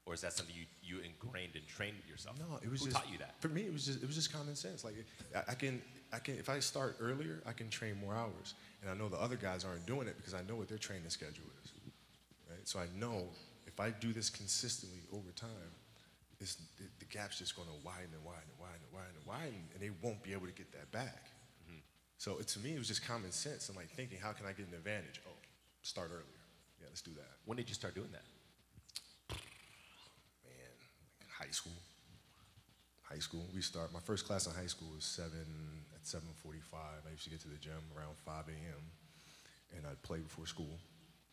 [0.06, 2.38] Or is that something you, you ingrained and trained yourself?
[2.38, 3.36] No, it was Who just taught you that?
[3.40, 4.84] For me, it was just it was just common sense.
[4.84, 4.94] Like
[5.36, 5.82] I, I can
[6.14, 9.18] I can if I start earlier, I can train more hours, and I know the
[9.20, 11.72] other guys aren't doing it because I know what their training schedule is.
[12.48, 13.24] Right, so I know
[13.66, 15.50] if I do this consistently over time,
[16.40, 19.26] it's, the, the gap's just going to widen and widen and widen and widen and
[19.26, 21.30] widen, and they won't be able to get that back.
[22.18, 24.54] So it, to me, it was just common sense and like thinking, how can I
[24.54, 25.22] get an advantage?
[25.28, 25.32] Oh,
[25.82, 26.42] start earlier.
[26.80, 27.32] Yeah, let's do that.
[27.46, 28.26] When did you start doing that?
[30.44, 30.76] Man,
[31.20, 31.74] like high school.
[33.04, 33.46] high school.
[33.54, 33.94] We start.
[33.94, 35.46] My first class in high school was seven
[35.94, 37.06] at 7:45.
[37.08, 38.82] I used to get to the gym around 5 a.m.
[39.76, 40.80] and I'd play before school,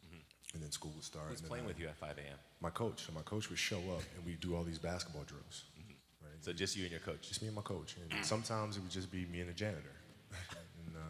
[0.06, 0.54] mm-hmm.
[0.54, 1.28] and then school would start.
[1.30, 2.38] Who's playing I- with you at 5 a.m.?
[2.60, 3.06] My coach.
[3.06, 5.64] So my coach would show up, and we'd do all these basketball drills.
[5.78, 6.26] Mm-hmm.
[6.26, 6.44] Right?
[6.44, 7.28] So just you and your coach.
[7.28, 7.96] just me and my coach.
[8.00, 8.22] And mm-hmm.
[8.22, 9.96] sometimes it would just be me and the janitor,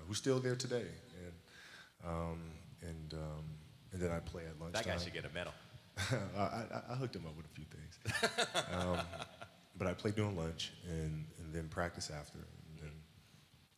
[0.03, 0.86] and, uh, who's still there today.
[1.24, 1.32] And
[2.05, 2.40] um,
[2.82, 3.44] and um,
[3.92, 4.82] and then I play at lunchtime.
[4.84, 5.53] That guy should get a medal.
[6.36, 7.98] I, I, I hooked him up with a few things.
[8.72, 8.98] um,
[9.78, 12.38] but I play during lunch and, and then practice after.
[12.38, 12.92] And then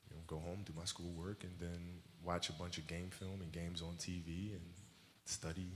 [0.09, 3.41] you know, go home, do my schoolwork, and then watch a bunch of game film
[3.43, 4.63] and games on TV and
[5.25, 5.73] study,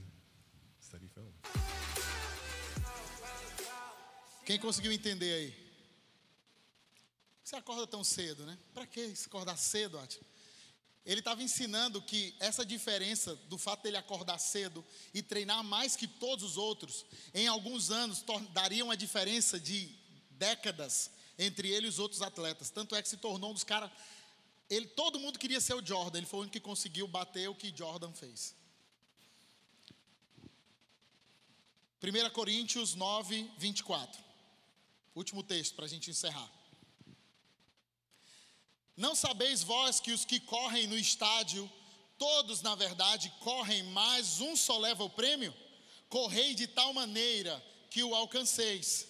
[0.79, 1.33] study film.
[4.45, 5.69] Quem conseguiu entender aí?
[7.43, 8.57] Você acorda tão cedo, né?
[8.73, 10.19] Para que acordar cedo, Ati?
[11.05, 16.07] Ele estava ensinando que essa diferença do fato dele acordar cedo e treinar mais que
[16.07, 19.89] todos os outros, em alguns anos daria uma diferença de
[20.31, 22.69] décadas entre ele e os outros atletas.
[22.69, 23.89] Tanto é que se tornou um dos caras.
[24.69, 27.55] Ele, todo mundo queria ser o Jordan, ele foi o único que conseguiu bater o
[27.55, 28.53] que Jordan fez.
[32.01, 34.21] 1 Coríntios 9, 24.
[35.15, 36.58] Último texto para a gente encerrar.
[38.99, 41.71] Não sabeis vós que os que correm no estádio,
[42.17, 45.55] todos na verdade correm, mas um só leva o prêmio?
[46.09, 49.07] Correi de tal maneira que o alcanceis.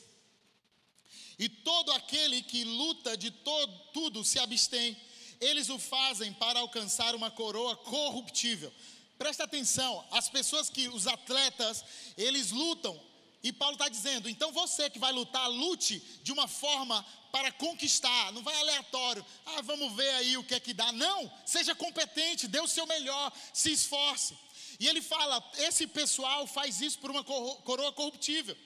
[1.39, 4.95] E todo aquele que luta de todo, tudo se abstém,
[5.41, 8.71] eles o fazem para alcançar uma coroa corruptível.
[9.17, 11.83] Presta atenção, as pessoas que, os atletas,
[12.15, 13.01] eles lutam,
[13.41, 18.31] e Paulo está dizendo, então você que vai lutar, lute de uma forma para conquistar,
[18.33, 20.91] não vai aleatório, ah, vamos ver aí o que é que dá.
[20.91, 24.37] Não, seja competente, dê o seu melhor, se esforce.
[24.79, 28.57] E ele fala, esse pessoal faz isso por uma coro- coroa corruptível.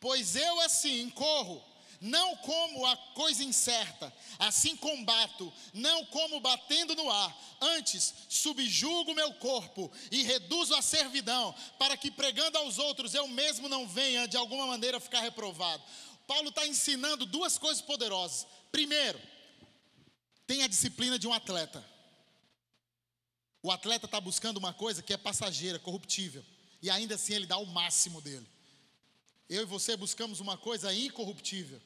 [0.00, 1.64] Pois eu assim corro,
[2.00, 9.32] não como a coisa incerta, assim combato, não como batendo no ar, antes subjugo meu
[9.34, 14.36] corpo e reduzo a servidão, para que pregando aos outros eu mesmo não venha de
[14.36, 15.82] alguma maneira ficar reprovado.
[16.26, 18.46] Paulo está ensinando duas coisas poderosas.
[18.72, 19.20] Primeiro,
[20.46, 21.84] tem a disciplina de um atleta.
[23.62, 26.44] O atleta está buscando uma coisa que é passageira, corruptível,
[26.80, 28.46] e ainda assim ele dá o máximo dele.
[29.48, 31.80] Eu e você buscamos uma coisa incorruptível.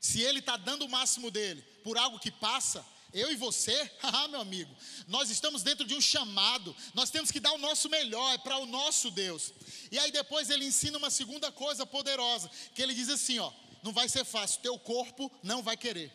[0.00, 4.28] Se ele está dando o máximo dele por algo que passa, eu e você, ah,
[4.28, 4.74] meu amigo,
[5.06, 8.58] nós estamos dentro de um chamado, nós temos que dar o nosso melhor, é para
[8.58, 9.52] o nosso Deus.
[9.90, 13.52] E aí depois ele ensina uma segunda coisa poderosa, que ele diz assim: ó,
[13.82, 16.12] não vai ser fácil, teu corpo não vai querer,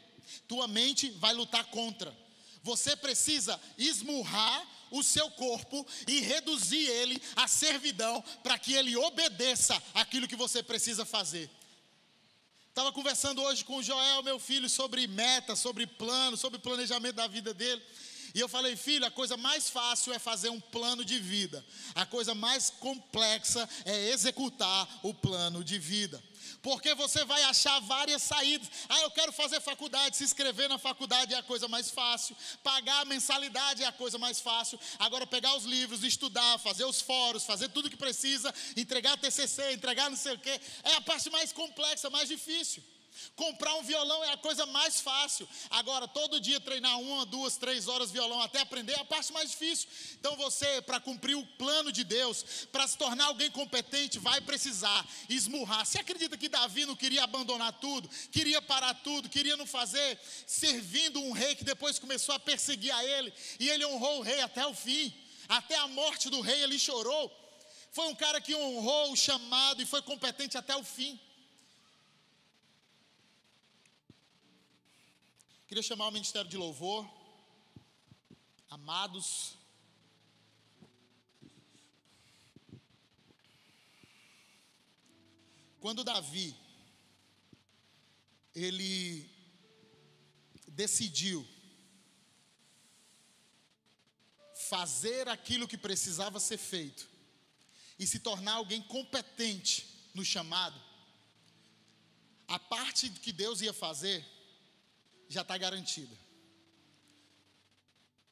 [0.48, 2.16] tua mente vai lutar contra.
[2.62, 9.82] Você precisa esmurrar o seu corpo e reduzir ele à servidão para que ele obedeça
[9.94, 11.50] aquilo que você precisa fazer.
[12.70, 17.28] Estava conversando hoje com o Joel, meu filho, sobre meta, sobre plano, sobre planejamento da
[17.28, 17.82] vida dele.
[18.36, 21.64] E eu falei, filho, a coisa mais fácil é fazer um plano de vida.
[21.94, 26.22] A coisa mais complexa é executar o plano de vida.
[26.64, 28.70] Porque você vai achar várias saídas.
[28.88, 30.16] Ah, eu quero fazer faculdade.
[30.16, 32.38] Se inscrever na faculdade é a coisa mais fácil.
[32.64, 34.80] Pagar a mensalidade é a coisa mais fácil.
[34.98, 40.10] Agora, pegar os livros, estudar, fazer os fóruns, fazer tudo que precisa, entregar TCC, entregar
[40.10, 42.82] não sei o quê, é a parte mais complexa, mais difícil.
[43.36, 45.48] Comprar um violão é a coisa mais fácil.
[45.70, 49.52] Agora, todo dia treinar uma, duas, três horas violão até aprender é a parte mais
[49.52, 49.88] difícil.
[50.20, 55.06] Então, você, para cumprir o plano de Deus, para se tornar alguém competente, vai precisar
[55.30, 55.86] esmurrar.
[55.86, 61.20] Você acredita que Davi não queria abandonar tudo, queria parar tudo, queria não fazer, servindo
[61.20, 64.66] um rei que depois começou a perseguir a ele, e ele honrou o rei até
[64.66, 65.14] o fim,
[65.48, 67.32] até a morte do rei ele chorou.
[67.92, 71.20] Foi um cara que honrou o chamado e foi competente até o fim.
[75.74, 77.04] Queria chamar o Ministério de Louvor.
[78.70, 79.58] Amados.
[85.80, 86.56] Quando Davi
[88.54, 89.28] ele
[90.68, 91.44] decidiu
[94.70, 97.10] fazer aquilo que precisava ser feito
[97.98, 100.80] e se tornar alguém competente no chamado,
[102.48, 104.24] a parte que Deus ia fazer
[105.34, 106.16] já está garantida.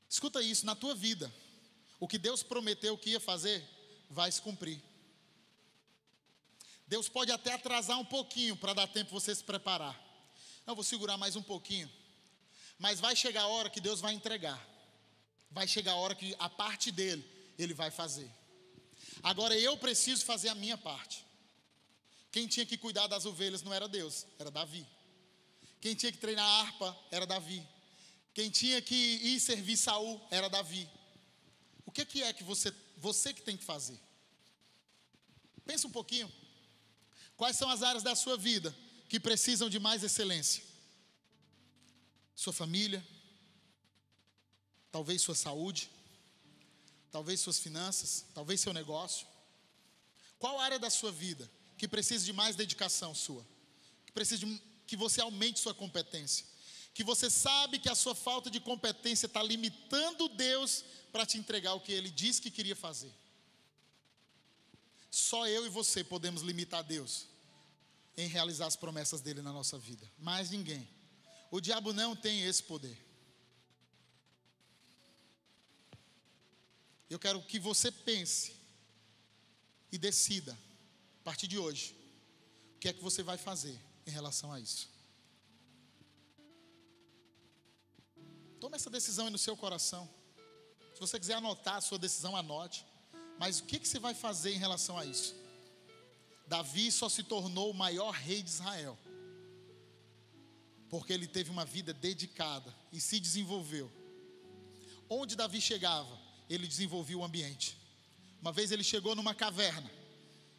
[0.10, 1.32] Escuta isso, na tua vida,
[2.00, 3.64] o que Deus prometeu que ia fazer,
[4.10, 4.82] vai se cumprir.
[6.86, 9.98] Deus pode até atrasar um pouquinho para dar tempo você se preparar.
[10.66, 11.90] Não, vou segurar mais um pouquinho.
[12.78, 14.60] Mas vai chegar a hora que Deus vai entregar.
[15.50, 17.24] Vai chegar a hora que a parte dele,
[17.58, 18.30] ele vai fazer.
[19.24, 21.26] Agora eu preciso fazer a minha parte.
[22.32, 24.86] Quem tinha que cuidar das ovelhas não era Deus, era Davi.
[25.82, 27.68] Quem tinha que treinar a harpa era Davi.
[28.34, 30.88] Quem tinha que ir servir Saul era Davi.
[31.86, 34.00] O que, que é que você, você que tem que fazer?
[35.66, 36.32] Pensa um pouquinho.
[37.36, 38.74] Quais são as áreas da sua vida
[39.10, 40.64] que precisam de mais excelência?
[42.36, 43.06] Sua família,
[44.92, 45.90] talvez sua saúde,
[47.12, 49.26] talvez suas finanças, talvez seu negócio.
[50.38, 53.46] Qual área da sua vida que precisa de mais dedicação sua?
[54.06, 54.62] Que precisa de
[54.92, 56.46] que você aumente sua competência?
[56.94, 60.84] Que você sabe que a sua falta de competência está limitando Deus
[61.14, 63.14] para te entregar o que Ele disse que queria fazer.
[65.10, 67.26] Só eu e você podemos limitar Deus
[68.18, 70.06] em realizar as promessas dele na nossa vida.
[70.20, 70.86] Mais ninguém.
[71.50, 72.98] O diabo não tem esse poder.
[77.10, 78.58] Eu quero que você pense
[79.90, 80.52] e decida,
[81.22, 81.96] a partir de hoje,
[82.76, 83.80] o que é que você vai fazer
[84.12, 84.90] em relação a isso.
[88.60, 90.08] Tome essa decisão aí no seu coração.
[90.94, 92.86] Se você quiser anotar a sua decisão, anote.
[93.40, 95.34] Mas o que, que você vai fazer em relação a isso?
[96.46, 99.00] Davi só se tornou o maior rei de Israel,
[100.90, 103.90] porque ele teve uma vida dedicada e se desenvolveu.
[105.10, 107.78] Onde Davi chegava, ele desenvolvia o ambiente.
[108.42, 109.90] Uma vez ele chegou numa caverna,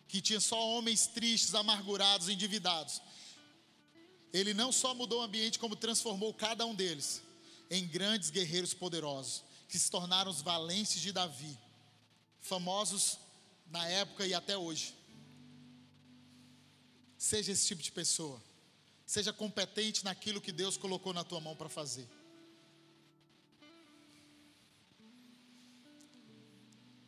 [0.09, 3.01] que tinha só homens tristes, amargurados, endividados.
[4.33, 7.23] Ele não só mudou o ambiente, como transformou cada um deles
[7.71, 11.59] em grandes guerreiros poderosos, que se tornaram os valentes de Davi,
[12.41, 13.19] famosos
[13.67, 14.95] na época e até hoje.
[17.17, 18.43] Seja esse tipo de pessoa.
[19.07, 22.09] Seja competente naquilo que Deus colocou na tua mão para fazer.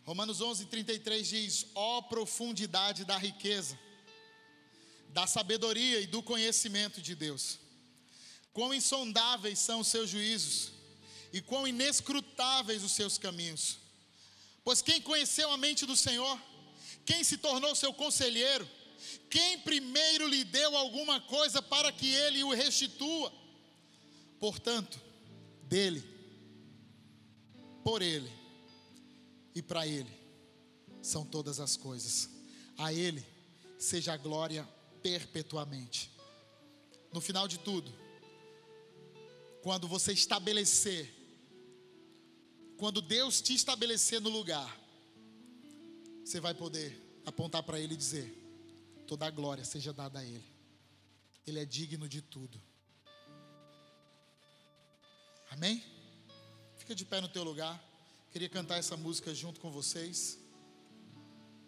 [0.04, 3.78] Romanos 11, 33 diz: Ó oh, profundidade da riqueza,
[5.14, 7.60] da sabedoria e do conhecimento de Deus.
[8.52, 10.72] Quão insondáveis são os seus juízos,
[11.32, 13.78] e quão inescrutáveis os seus caminhos.
[14.64, 16.40] Pois quem conheceu a mente do Senhor,
[17.06, 18.68] quem se tornou seu conselheiro,
[19.30, 23.32] quem primeiro lhe deu alguma coisa para que ele o restitua?
[24.40, 25.00] Portanto,
[25.62, 26.02] dele,
[27.84, 28.32] por ele
[29.54, 30.10] e para ele
[31.02, 32.28] são todas as coisas.
[32.76, 33.24] A ele
[33.78, 34.68] seja a glória
[35.04, 36.10] perpetuamente.
[37.12, 37.92] No final de tudo,
[39.62, 41.14] quando você estabelecer,
[42.78, 44.80] quando Deus te estabelecer no lugar,
[46.24, 48.26] você vai poder apontar para Ele e dizer:
[49.06, 50.44] toda a glória seja dada a Ele,
[51.46, 52.60] Ele é digno de tudo.
[55.50, 55.84] Amém?
[56.78, 57.78] Fica de pé no teu lugar,
[58.32, 60.38] queria cantar essa música junto com vocês.